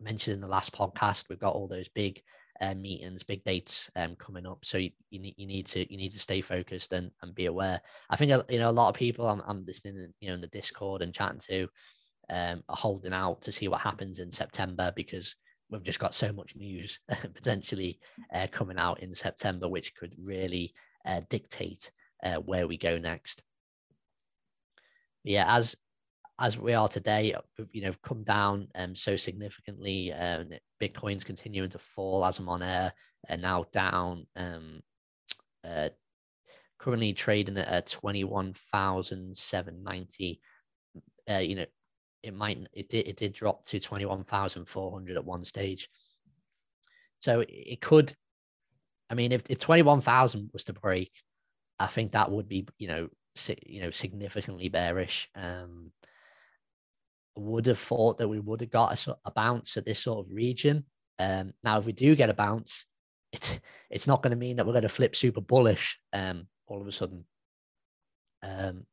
mentioned 0.00 0.34
in 0.34 0.40
the 0.40 0.46
last 0.46 0.72
podcast, 0.72 1.24
we've 1.28 1.38
got 1.38 1.54
all 1.54 1.68
those 1.68 1.88
big 1.88 2.22
uh, 2.60 2.74
meetings, 2.74 3.22
big 3.22 3.44
dates 3.44 3.90
um, 3.96 4.16
coming 4.16 4.46
up. 4.46 4.64
So 4.64 4.78
you, 4.78 4.90
you, 5.10 5.20
need 5.20 5.34
you 5.36 5.46
need 5.46 5.66
to 5.66 5.90
you 5.90 5.98
need 5.98 6.12
to 6.12 6.20
stay 6.20 6.40
focused 6.40 6.92
and, 6.92 7.10
and 7.22 7.34
be 7.34 7.46
aware. 7.46 7.80
I 8.10 8.16
think 8.16 8.32
you 8.48 8.58
know 8.58 8.70
a 8.70 8.72
lot 8.72 8.88
of 8.88 8.94
people 8.94 9.28
I'm, 9.28 9.42
I'm 9.46 9.64
listening, 9.66 10.12
you 10.20 10.28
know, 10.28 10.34
in 10.34 10.40
the 10.40 10.48
Discord 10.48 11.02
and 11.02 11.14
chatting 11.14 11.40
to, 11.48 11.68
um, 12.30 12.62
are 12.68 12.76
holding 12.76 13.12
out 13.12 13.42
to 13.42 13.52
see 13.52 13.68
what 13.68 13.80
happens 13.80 14.18
in 14.18 14.30
September 14.30 14.92
because 14.94 15.34
we've 15.70 15.82
just 15.82 15.98
got 15.98 16.14
so 16.14 16.32
much 16.32 16.56
news 16.56 16.98
potentially 17.34 18.00
uh, 18.32 18.46
coming 18.50 18.78
out 18.78 19.00
in 19.00 19.14
September, 19.14 19.68
which 19.68 19.94
could 19.94 20.14
really 20.18 20.74
uh, 21.04 21.20
dictate 21.28 21.90
uh, 22.22 22.36
where 22.36 22.66
we 22.66 22.76
go 22.76 22.98
next. 22.98 23.42
yeah, 25.24 25.44
as 25.56 25.76
as 26.40 26.56
we 26.56 26.72
are 26.72 26.86
today, 26.88 27.34
you 27.72 27.82
know, 27.82 27.92
come 28.04 28.22
down 28.22 28.68
um, 28.76 28.94
so 28.94 29.16
significantly. 29.16 30.12
Um, 30.12 30.50
Bitcoin's 30.80 31.24
continuing 31.24 31.70
to 31.70 31.78
fall 31.78 32.24
as 32.24 32.38
I'm 32.38 32.48
on 32.48 32.62
air, 32.62 32.92
and 33.28 33.42
now 33.42 33.64
down. 33.72 34.26
Um, 34.36 34.80
uh, 35.68 35.88
currently 36.78 37.12
trading 37.12 37.58
at 37.58 37.88
twenty 37.88 38.24
one 38.24 38.54
thousand 38.72 39.36
seven 39.36 39.82
ninety. 39.82 40.40
Uh, 41.28 41.38
you 41.38 41.56
know, 41.56 41.66
it 42.22 42.34
might 42.34 42.58
it 42.72 42.88
did 42.88 43.06
it 43.06 43.16
did 43.16 43.32
drop 43.32 43.64
to 43.66 43.80
twenty 43.80 44.04
one 44.04 44.24
thousand 44.24 44.66
four 44.66 44.92
hundred 44.92 45.16
at 45.16 45.24
one 45.24 45.44
stage. 45.44 45.88
So 47.20 47.44
it 47.48 47.80
could. 47.80 48.14
I 49.10 49.14
mean, 49.14 49.32
if, 49.32 49.42
if 49.48 49.60
twenty 49.60 49.82
one 49.82 50.00
thousand 50.00 50.50
was 50.52 50.64
to 50.64 50.72
break, 50.72 51.12
I 51.78 51.86
think 51.86 52.12
that 52.12 52.30
would 52.30 52.48
be 52.48 52.66
you 52.78 52.88
know 52.88 53.08
you 53.66 53.80
know 53.80 53.90
significantly 53.90 54.68
bearish. 54.68 55.28
Um, 55.34 55.92
would 57.36 57.66
have 57.66 57.78
thought 57.78 58.18
that 58.18 58.28
we 58.28 58.40
would 58.40 58.60
have 58.60 58.70
got 58.70 59.06
a, 59.06 59.16
a 59.24 59.30
bounce 59.30 59.76
at 59.76 59.84
this 59.84 60.00
sort 60.00 60.26
of 60.26 60.32
region. 60.32 60.84
Um, 61.18 61.52
now, 61.62 61.78
if 61.78 61.84
we 61.84 61.92
do 61.92 62.16
get 62.16 62.30
a 62.30 62.34
bounce, 62.34 62.84
it, 63.32 63.60
it's 63.90 64.06
not 64.06 64.22
going 64.22 64.32
to 64.32 64.36
mean 64.36 64.56
that 64.56 64.66
we're 64.66 64.72
going 64.72 64.82
to 64.82 64.88
flip 64.88 65.14
super 65.14 65.40
bullish 65.40 65.98
um, 66.12 66.48
all 66.66 66.80
of 66.80 66.86
a 66.86 66.92
sudden. 66.92 67.24
Um, 68.42 68.86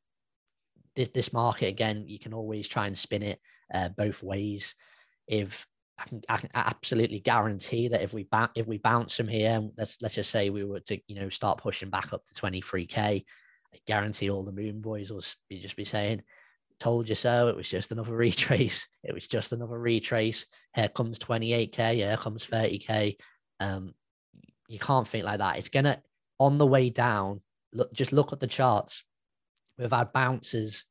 this, 0.96 1.10
this 1.10 1.34
market, 1.34 1.68
again, 1.68 2.06
you 2.08 2.20
can 2.20 2.34
always 2.34 2.68
try 2.68 2.88
and 2.88 2.98
spin 2.98 3.24
it 3.24 3.40
uh, 3.74 3.90
both 3.90 4.24
ways. 4.24 4.76
If 5.28 5.68
I 5.98 6.04
can, 6.04 6.22
I 6.30 6.38
can 6.38 6.50
absolutely 6.54 7.20
guarantee 7.20 7.88
that 7.90 8.02
if 8.02 8.14
we 8.14 8.28
ba- 8.30 8.52
if 8.56 8.68
we 8.68 8.78
bounce 8.78 9.16
from 9.16 9.28
here, 9.28 9.62
let's 9.78 10.02
let's 10.02 10.16
just 10.16 10.30
say 10.30 10.50
we 10.50 10.64
were 10.64 10.82
to 10.82 11.00
you 11.08 11.20
know 11.20 11.30
start 11.30 11.60
pushing 11.60 11.90
back 11.90 12.14
up 12.14 12.26
to 12.26 12.34
23k, 12.34 12.98
I 12.98 13.24
guarantee 13.88 14.30
all 14.30 14.44
the 14.44 14.52
moon 14.52 14.82
boys 14.82 15.12
will 15.12 15.24
be 15.50 15.60
just 15.60 15.76
be 15.76 15.86
saying, 15.86 16.22
told 16.80 17.10
you 17.10 17.16
so. 17.16 17.48
It 17.48 17.56
was 17.56 17.70
just 17.70 17.92
another 17.92 18.14
retrace. 18.16 18.88
It 19.04 19.14
was 19.14 19.28
just 19.28 19.52
another 19.52 19.80
retrace. 19.80 20.46
Here 20.76 20.90
comes 20.90 21.20
28k. 21.20 21.96
Here 21.96 22.18
comes 22.18 22.46
30k. 22.46 23.16
Um, 23.60 23.94
you 24.68 24.80
can't 24.80 25.08
think 25.08 25.26
like 25.26 25.40
that. 25.40 25.58
It's 25.58 25.70
gonna 25.70 26.02
on 26.40 26.58
the 26.58 26.68
way 26.68 26.90
down. 26.90 27.42
Look, 27.74 27.94
just 27.94 28.12
look 28.12 28.34
at 28.34 28.40
the 28.40 28.48
charts. 28.48 29.04
We've 29.78 29.92
had 29.92 30.14
bounces 30.14 30.86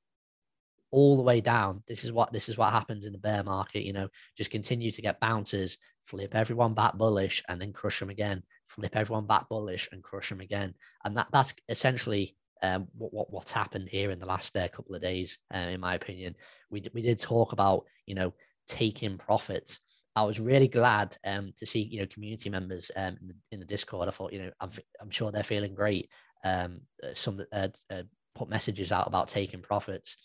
all 0.90 1.16
the 1.16 1.22
way 1.22 1.40
down. 1.40 1.82
This 1.88 2.04
is 2.04 2.12
what 2.12 2.32
this 2.32 2.48
is 2.48 2.56
what 2.56 2.72
happens 2.72 3.04
in 3.04 3.12
the 3.12 3.18
bear 3.18 3.42
market. 3.42 3.84
You 3.84 3.92
know, 3.92 4.08
just 4.36 4.50
continue 4.50 4.92
to 4.92 5.02
get 5.02 5.20
bounces, 5.20 5.78
flip 6.02 6.34
everyone 6.34 6.74
back 6.74 6.94
bullish, 6.94 7.42
and 7.48 7.60
then 7.60 7.72
crush 7.72 7.98
them 7.98 8.10
again. 8.10 8.42
Flip 8.68 8.94
everyone 8.94 9.26
back 9.26 9.48
bullish 9.48 9.88
and 9.90 10.02
crush 10.02 10.28
them 10.28 10.40
again. 10.40 10.74
And 11.04 11.16
that 11.16 11.28
that's 11.32 11.54
essentially 11.68 12.36
um, 12.62 12.86
what, 12.96 13.12
what 13.12 13.32
what's 13.32 13.52
happened 13.52 13.88
here 13.90 14.10
in 14.10 14.20
the 14.20 14.26
last 14.26 14.56
uh, 14.56 14.68
couple 14.68 14.94
of 14.94 15.02
days. 15.02 15.38
Uh, 15.52 15.58
in 15.58 15.80
my 15.80 15.96
opinion, 15.96 16.36
we 16.70 16.84
we 16.94 17.02
did 17.02 17.20
talk 17.20 17.52
about 17.52 17.84
you 18.06 18.14
know 18.14 18.32
taking 18.68 19.18
profits. 19.18 19.80
I 20.16 20.22
was 20.22 20.38
really 20.38 20.68
glad 20.68 21.16
um, 21.26 21.52
to 21.58 21.66
see 21.66 21.80
you 21.80 22.00
know 22.00 22.06
community 22.06 22.50
members 22.50 22.90
um, 22.94 23.16
in, 23.20 23.28
the, 23.28 23.34
in 23.50 23.60
the 23.60 23.66
Discord. 23.66 24.08
I 24.08 24.12
thought 24.12 24.32
you 24.32 24.42
know 24.42 24.50
I'm 24.60 24.70
I'm 25.00 25.10
sure 25.10 25.32
they're 25.32 25.42
feeling 25.42 25.74
great. 25.74 26.08
Um, 26.44 26.82
uh, 27.02 27.14
some 27.14 27.42
uh, 27.52 27.68
uh, 27.90 28.02
put 28.34 28.48
messages 28.48 28.92
out 28.92 29.06
about 29.06 29.28
taking 29.28 29.62
profits. 29.62 30.16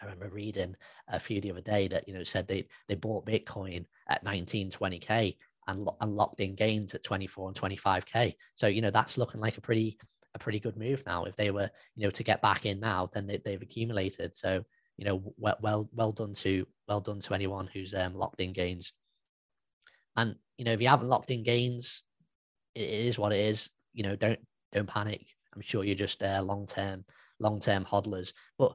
I 0.00 0.04
remember 0.04 0.28
reading 0.28 0.76
a 1.08 1.18
few 1.18 1.40
the 1.40 1.50
other 1.50 1.60
day 1.60 1.88
that 1.88 2.08
you 2.08 2.14
know 2.14 2.24
said 2.24 2.46
they 2.46 2.68
they 2.88 2.94
bought 2.94 3.26
Bitcoin 3.26 3.84
at 4.08 4.22
19, 4.22 4.70
20k 4.70 5.36
and, 5.66 5.84
lo- 5.84 5.96
and 6.00 6.14
locked 6.14 6.40
in 6.40 6.54
gains 6.54 6.94
at 6.94 7.02
24 7.02 7.48
and 7.48 7.56
25k. 7.56 8.34
So 8.54 8.66
you 8.66 8.80
know 8.80 8.90
that's 8.90 9.18
looking 9.18 9.40
like 9.40 9.58
a 9.58 9.62
pretty 9.62 9.98
a 10.34 10.38
pretty 10.38 10.60
good 10.60 10.76
move 10.76 11.02
now. 11.06 11.24
If 11.24 11.36
they 11.36 11.50
were, 11.50 11.70
you 11.96 12.04
know, 12.04 12.10
to 12.10 12.22
get 12.22 12.42
back 12.42 12.66
in 12.66 12.80
now, 12.80 13.10
then 13.12 13.26
they, 13.26 13.52
have 13.52 13.62
accumulated. 13.62 14.36
So, 14.36 14.62
you 14.96 15.04
know, 15.04 15.34
well, 15.36 15.56
well, 15.60 15.88
well 15.92 16.12
done 16.12 16.34
to 16.34 16.66
well 16.86 17.00
done 17.00 17.20
to 17.20 17.34
anyone 17.34 17.68
who's 17.72 17.94
um, 17.94 18.14
locked 18.14 18.40
in 18.40 18.52
gains. 18.52 18.92
And 20.16 20.36
you 20.56 20.64
know, 20.64 20.72
if 20.72 20.80
you 20.80 20.88
haven't 20.88 21.08
locked 21.08 21.30
in 21.30 21.42
gains, 21.42 22.02
it 22.74 22.88
is 22.88 23.18
what 23.18 23.32
it 23.32 23.40
is. 23.40 23.70
You 23.92 24.04
know, 24.04 24.16
don't 24.16 24.38
don't 24.72 24.88
panic. 24.88 25.26
I'm 25.54 25.60
sure 25.60 25.84
you're 25.84 25.94
just 25.94 26.22
uh, 26.22 26.40
long 26.42 26.66
term 26.66 27.04
long 27.40 27.60
term 27.60 27.84
hodlers, 27.84 28.32
but 28.58 28.74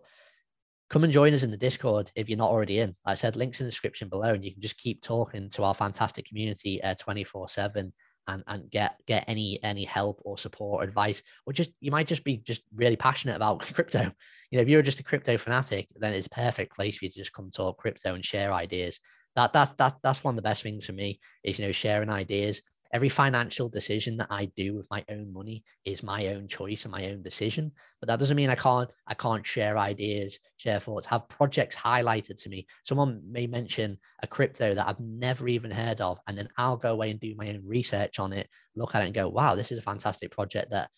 come 0.89 1.03
and 1.03 1.13
join 1.13 1.33
us 1.33 1.43
in 1.43 1.51
the 1.51 1.57
Discord 1.57 2.11
if 2.15 2.29
you're 2.29 2.37
not 2.37 2.51
already 2.51 2.79
in. 2.79 2.89
Like 3.05 3.13
I 3.13 3.15
said 3.15 3.35
links 3.35 3.59
in 3.59 3.65
the 3.65 3.71
description 3.71 4.09
below, 4.09 4.33
and 4.33 4.45
you 4.45 4.53
can 4.53 4.61
just 4.61 4.77
keep 4.77 5.01
talking 5.01 5.49
to 5.51 5.63
our 5.63 5.73
fantastic 5.73 6.25
community 6.25 6.81
uh, 6.83 6.95
24 6.95 7.49
7 7.49 7.93
and 8.27 8.43
and 8.47 8.71
get 8.71 8.95
get 9.05 9.25
any 9.27 9.59
any 9.63 9.83
help 9.83 10.21
or 10.23 10.37
support 10.37 10.81
or 10.81 10.87
advice 10.87 11.21
or 11.45 11.53
just 11.53 11.71
you 11.81 11.91
might 11.91 12.07
just 12.07 12.23
be 12.23 12.37
just 12.37 12.61
really 12.73 12.95
passionate 12.95 13.35
about 13.35 13.59
crypto. 13.73 14.11
You 14.51 14.57
know 14.57 14.61
if 14.61 14.69
you're 14.69 14.81
just 14.81 14.99
a 14.99 15.03
crypto 15.03 15.37
fanatic 15.37 15.87
then 15.95 16.13
it's 16.13 16.27
perfect 16.27 16.75
place 16.75 16.97
for 16.97 17.05
you 17.05 17.11
to 17.11 17.17
just 17.17 17.33
come 17.33 17.51
talk 17.51 17.77
crypto 17.77 18.15
and 18.15 18.23
share 18.23 18.53
ideas. 18.53 18.99
That 19.35 19.53
that 19.53 19.77
that 19.77 19.95
that's 20.03 20.23
one 20.23 20.33
of 20.33 20.37
the 20.37 20.47
best 20.47 20.63
things 20.63 20.85
for 20.85 20.93
me 20.93 21.19
is 21.43 21.59
you 21.59 21.65
know 21.65 21.71
sharing 21.71 22.09
ideas 22.09 22.61
every 22.93 23.09
financial 23.09 23.67
decision 23.67 24.17
that 24.17 24.27
I 24.29 24.45
do 24.55 24.75
with 24.75 24.85
my 24.91 25.03
own 25.09 25.33
money 25.33 25.63
is 25.83 26.03
my 26.03 26.27
own 26.27 26.47
choice 26.47 26.85
and 26.85 26.91
my 26.91 27.09
own 27.09 27.23
decision. 27.23 27.71
But 27.99 28.07
that 28.07 28.19
doesn't 28.19 28.37
mean 28.37 28.51
I 28.51 28.55
can't 28.55 28.89
I 29.07 29.15
can't 29.15 29.45
share 29.45 29.77
ideas, 29.77 30.39
share 30.57 30.79
thoughts, 30.79 31.07
have 31.07 31.27
projects 31.27 31.75
highlighted 31.75 32.41
to 32.43 32.49
me. 32.49 32.67
Someone 32.83 33.21
may 33.29 33.47
mention 33.47 33.97
a 34.21 34.27
crypto 34.27 34.75
that 34.75 34.87
I've 34.87 34.99
never 34.99 35.47
even 35.47 35.71
heard 35.71 36.01
of, 36.01 36.19
and 36.27 36.37
then 36.37 36.49
I'll 36.57 36.77
go 36.77 36.93
away 36.93 37.09
and 37.11 37.19
do 37.19 37.35
my 37.35 37.49
own 37.49 37.63
research 37.65 38.19
on 38.19 38.31
it, 38.31 38.47
look 38.75 38.93
at 38.95 39.01
it, 39.01 39.05
and 39.07 39.15
go, 39.15 39.27
"Wow, 39.27 39.55
this 39.55 39.71
is 39.71 39.79
a 39.79 39.81
fantastic 39.81 40.31
project 40.31 40.69
that 40.71 40.91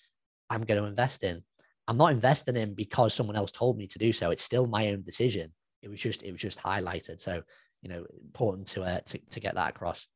I'm 0.49 0.63
going 0.63 0.81
to 0.81 0.87
invest 0.87 1.23
in." 1.23 1.43
I'm 1.87 1.97
not 1.97 2.11
investing 2.11 2.55
in 2.55 2.73
because 2.73 3.13
someone 3.13 3.35
else 3.35 3.51
told 3.51 3.77
me 3.77 3.87
to 3.87 3.99
do 3.99 4.11
so. 4.11 4.31
It's 4.31 4.43
still 4.43 4.67
my 4.67 4.89
own 4.89 5.03
decision. 5.03 5.53
It 5.81 5.89
was 5.89 5.99
just 5.99 6.23
it 6.23 6.31
was 6.31 6.41
just 6.41 6.59
highlighted. 6.61 7.21
So 7.21 7.43
you 7.81 7.89
know, 7.89 8.05
important 8.23 8.67
to 8.69 8.83
uh, 8.83 8.99
to, 9.05 9.19
to 9.31 9.39
get 9.39 9.55
that 9.55 9.69
across. 9.69 10.07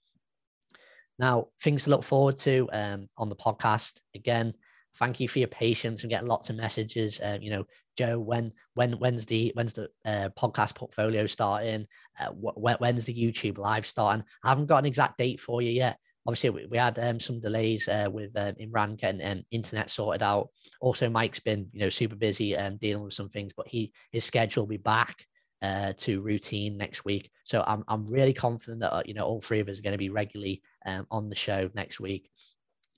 Now, 1.19 1.47
things 1.61 1.83
to 1.83 1.89
look 1.89 2.03
forward 2.03 2.37
to 2.39 2.69
um, 2.71 3.09
on 3.17 3.29
the 3.29 3.35
podcast. 3.35 3.99
Again, 4.15 4.53
thank 4.97 5.19
you 5.19 5.27
for 5.27 5.39
your 5.39 5.49
patience 5.49 6.03
and 6.03 6.09
getting 6.09 6.27
lots 6.27 6.49
of 6.49 6.55
messages. 6.55 7.19
Uh, 7.19 7.37
you 7.41 7.51
know, 7.51 7.65
Joe, 7.97 8.19
when 8.19 8.53
when 8.73 8.93
when's 8.93 9.25
the 9.25 9.51
when's 9.53 9.73
the 9.73 9.89
uh, 10.05 10.29
podcast 10.37 10.75
portfolio 10.75 11.25
starting? 11.27 11.85
Uh, 12.19 12.29
wh- 12.29 12.81
when's 12.81 13.05
the 13.05 13.13
YouTube 13.13 13.57
live 13.57 13.85
starting? 13.85 14.23
I 14.43 14.49
haven't 14.49 14.67
got 14.67 14.77
an 14.77 14.85
exact 14.85 15.17
date 15.17 15.41
for 15.41 15.61
you 15.61 15.71
yet. 15.71 15.97
Obviously, 16.25 16.51
we, 16.51 16.65
we 16.67 16.77
had 16.77 16.97
um, 16.99 17.19
some 17.19 17.39
delays 17.39 17.87
uh, 17.87 18.07
with 18.11 18.31
um, 18.37 18.55
Imran 18.55 18.97
getting 18.97 19.25
um, 19.25 19.43
internet 19.51 19.89
sorted 19.89 20.23
out. 20.23 20.49
Also, 20.79 21.09
Mike's 21.09 21.39
been 21.39 21.67
you 21.73 21.81
know 21.81 21.89
super 21.89 22.15
busy 22.15 22.55
um, 22.55 22.77
dealing 22.77 23.03
with 23.03 23.13
some 23.13 23.29
things, 23.29 23.51
but 23.55 23.67
he 23.67 23.91
his 24.11 24.23
schedule 24.23 24.63
will 24.63 24.69
be 24.69 24.77
back 24.77 25.25
uh, 25.61 25.93
to 25.97 26.21
routine 26.21 26.77
next 26.77 27.03
week. 27.03 27.29
So 27.43 27.63
I'm 27.65 27.83
I'm 27.87 28.07
really 28.07 28.33
confident 28.33 28.81
that 28.81 28.93
uh, 28.93 29.03
you 29.05 29.13
know 29.13 29.25
all 29.25 29.41
three 29.41 29.59
of 29.59 29.67
us 29.69 29.79
are 29.79 29.81
going 29.81 29.93
to 29.93 29.97
be 29.97 30.09
regularly 30.09 30.61
um, 30.85 31.07
on 31.11 31.29
the 31.29 31.35
show 31.35 31.69
next 31.73 31.99
week, 31.99 32.29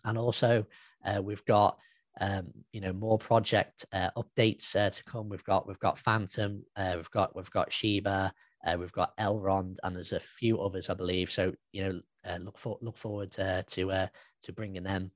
and 0.04 0.18
also 0.18 0.66
uh, 1.06 1.22
we've 1.22 1.46
got 1.46 1.78
um, 2.20 2.48
you 2.72 2.82
know 2.82 2.94
more 2.94 3.18
project 3.18 3.86
uh, 3.94 4.10
updates 4.18 4.76
uh, 4.76 4.90
to 4.90 5.04
come. 5.04 5.30
We've 5.30 5.44
got 5.44 5.68
we've 5.68 5.80
got 5.80 6.00
Fantom, 6.00 6.64
uh, 6.76 6.94
we've 6.96 7.12
got 7.12 7.36
we've 7.36 7.52
got 7.52 7.72
Shiba, 7.72 8.34
uh, 8.66 8.78
we've 8.80 8.92
got 8.92 9.16
Elrond, 9.18 9.78
and 9.84 9.96
there's 9.96 10.14
a 10.14 10.20
few 10.20 10.60
others 10.60 10.90
I 10.90 10.94
believe. 10.94 11.32
So 11.32 11.54
you 11.72 11.84
know 11.84 12.02
uh, 12.28 12.38
look 12.38 12.58
for 12.58 12.78
look 12.82 12.98
forward 12.98 13.32
to 13.34 13.64
to 13.64 14.54
bringing 14.54 14.84
them. 14.84 15.12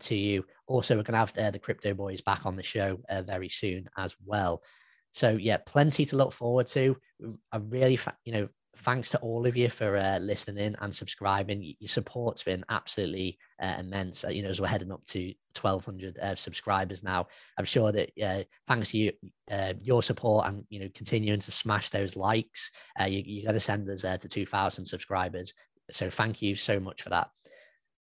To 0.00 0.16
you. 0.16 0.44
Also, 0.66 0.96
we're 0.96 1.04
going 1.04 1.12
to 1.12 1.18
have 1.40 1.52
the 1.52 1.60
Crypto 1.60 1.94
Boys 1.94 2.20
back 2.20 2.44
on 2.44 2.56
the 2.56 2.62
show 2.64 2.98
very 3.24 3.48
soon 3.48 3.88
as 3.96 4.16
well. 4.24 4.60
So 5.12 5.30
yeah, 5.30 5.58
plenty 5.64 6.04
to 6.06 6.16
look 6.16 6.32
forward 6.32 6.66
to. 6.68 6.96
I 7.52 7.58
really, 7.58 7.96
you 8.24 8.32
know, 8.32 8.48
thanks 8.78 9.10
to 9.10 9.18
all 9.18 9.46
of 9.46 9.56
you 9.56 9.68
for 9.68 9.96
uh, 9.96 10.18
listening 10.18 10.76
and 10.80 10.94
subscribing. 10.94 11.74
Your 11.78 11.88
support's 11.88 12.42
been 12.42 12.64
absolutely 12.68 13.38
uh, 13.60 13.76
immense. 13.78 14.24
Uh, 14.24 14.28
you 14.28 14.42
know, 14.42 14.48
as 14.48 14.60
we're 14.60 14.66
heading 14.66 14.92
up 14.92 15.04
to 15.06 15.32
1,200 15.60 16.18
uh, 16.18 16.34
subscribers 16.34 17.02
now, 17.02 17.26
I'm 17.58 17.64
sure 17.64 17.92
that 17.92 18.10
uh, 18.22 18.44
thanks 18.68 18.90
to 18.90 18.98
you, 18.98 19.12
uh, 19.50 19.74
your 19.80 20.02
support 20.02 20.46
and 20.46 20.64
you 20.68 20.80
know 20.80 20.88
continuing 20.94 21.40
to 21.40 21.50
smash 21.50 21.90
those 21.90 22.16
likes, 22.16 22.70
you, 23.06 23.22
you're 23.24 23.44
going 23.44 23.54
to 23.54 23.60
send 23.60 23.88
us 23.88 24.02
to 24.02 24.28
2,000 24.28 24.86
subscribers. 24.86 25.54
So 25.90 26.10
thank 26.10 26.42
you 26.42 26.54
so 26.54 26.80
much 26.80 27.02
for 27.02 27.10
that. 27.10 27.30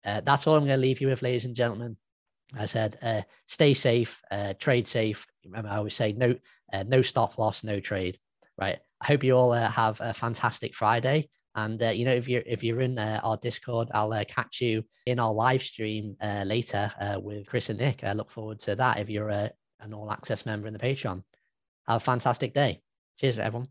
that's 0.04 0.48
all 0.48 0.56
I'm 0.56 0.66
going 0.66 0.80
to 0.80 0.86
leave 0.86 1.02
you 1.02 1.08
with, 1.08 1.22
ladies 1.22 1.46
and 1.46 1.56
gentlemen. 1.56 1.98
I 2.56 2.66
said, 2.66 3.26
stay 3.48 3.74
safe, 3.74 4.22
trade 4.60 4.88
safe. 4.88 5.26
Remember, 5.46 5.70
I 5.70 5.78
always 5.78 5.96
say 5.96 6.14
no, 6.14 6.36
no 6.86 7.02
stop 7.02 7.38
loss, 7.38 7.64
no 7.64 7.80
trade. 7.80 8.20
Right. 8.60 8.80
I 9.02 9.08
hope 9.08 9.24
you 9.24 9.36
all 9.36 9.52
uh, 9.52 9.70
have 9.70 10.00
a 10.00 10.14
fantastic 10.14 10.76
Friday. 10.76 11.30
And 11.56 11.82
uh, 11.82 11.90
you 11.90 12.06
know, 12.06 12.14
if 12.14 12.28
you're 12.28 12.44
if 12.46 12.64
you're 12.64 12.82
in 12.82 12.98
uh, 12.98 13.20
our 13.24 13.38
Discord, 13.38 13.90
I'll 13.94 14.24
catch 14.26 14.62
you 14.62 14.84
in 15.06 15.20
our 15.20 15.32
live 15.32 15.62
stream 15.62 16.16
later 16.22 16.92
with 17.22 17.48
Chris 17.48 17.70
and 17.70 17.80
Nick. 17.80 18.04
I 18.04 18.14
look 18.14 18.32
forward 18.32 18.60
to 18.62 18.76
that. 18.76 19.00
If 19.00 19.10
you're 19.10 19.30
an 19.30 19.94
all 19.94 20.12
access 20.12 20.46
member 20.46 20.68
in 20.68 20.74
the 20.74 20.80
Patreon, 20.80 21.24
have 21.88 21.98
a 21.98 22.00
fantastic 22.00 22.54
day. 22.54 22.82
Cheers, 23.20 23.38
everyone. 23.38 23.68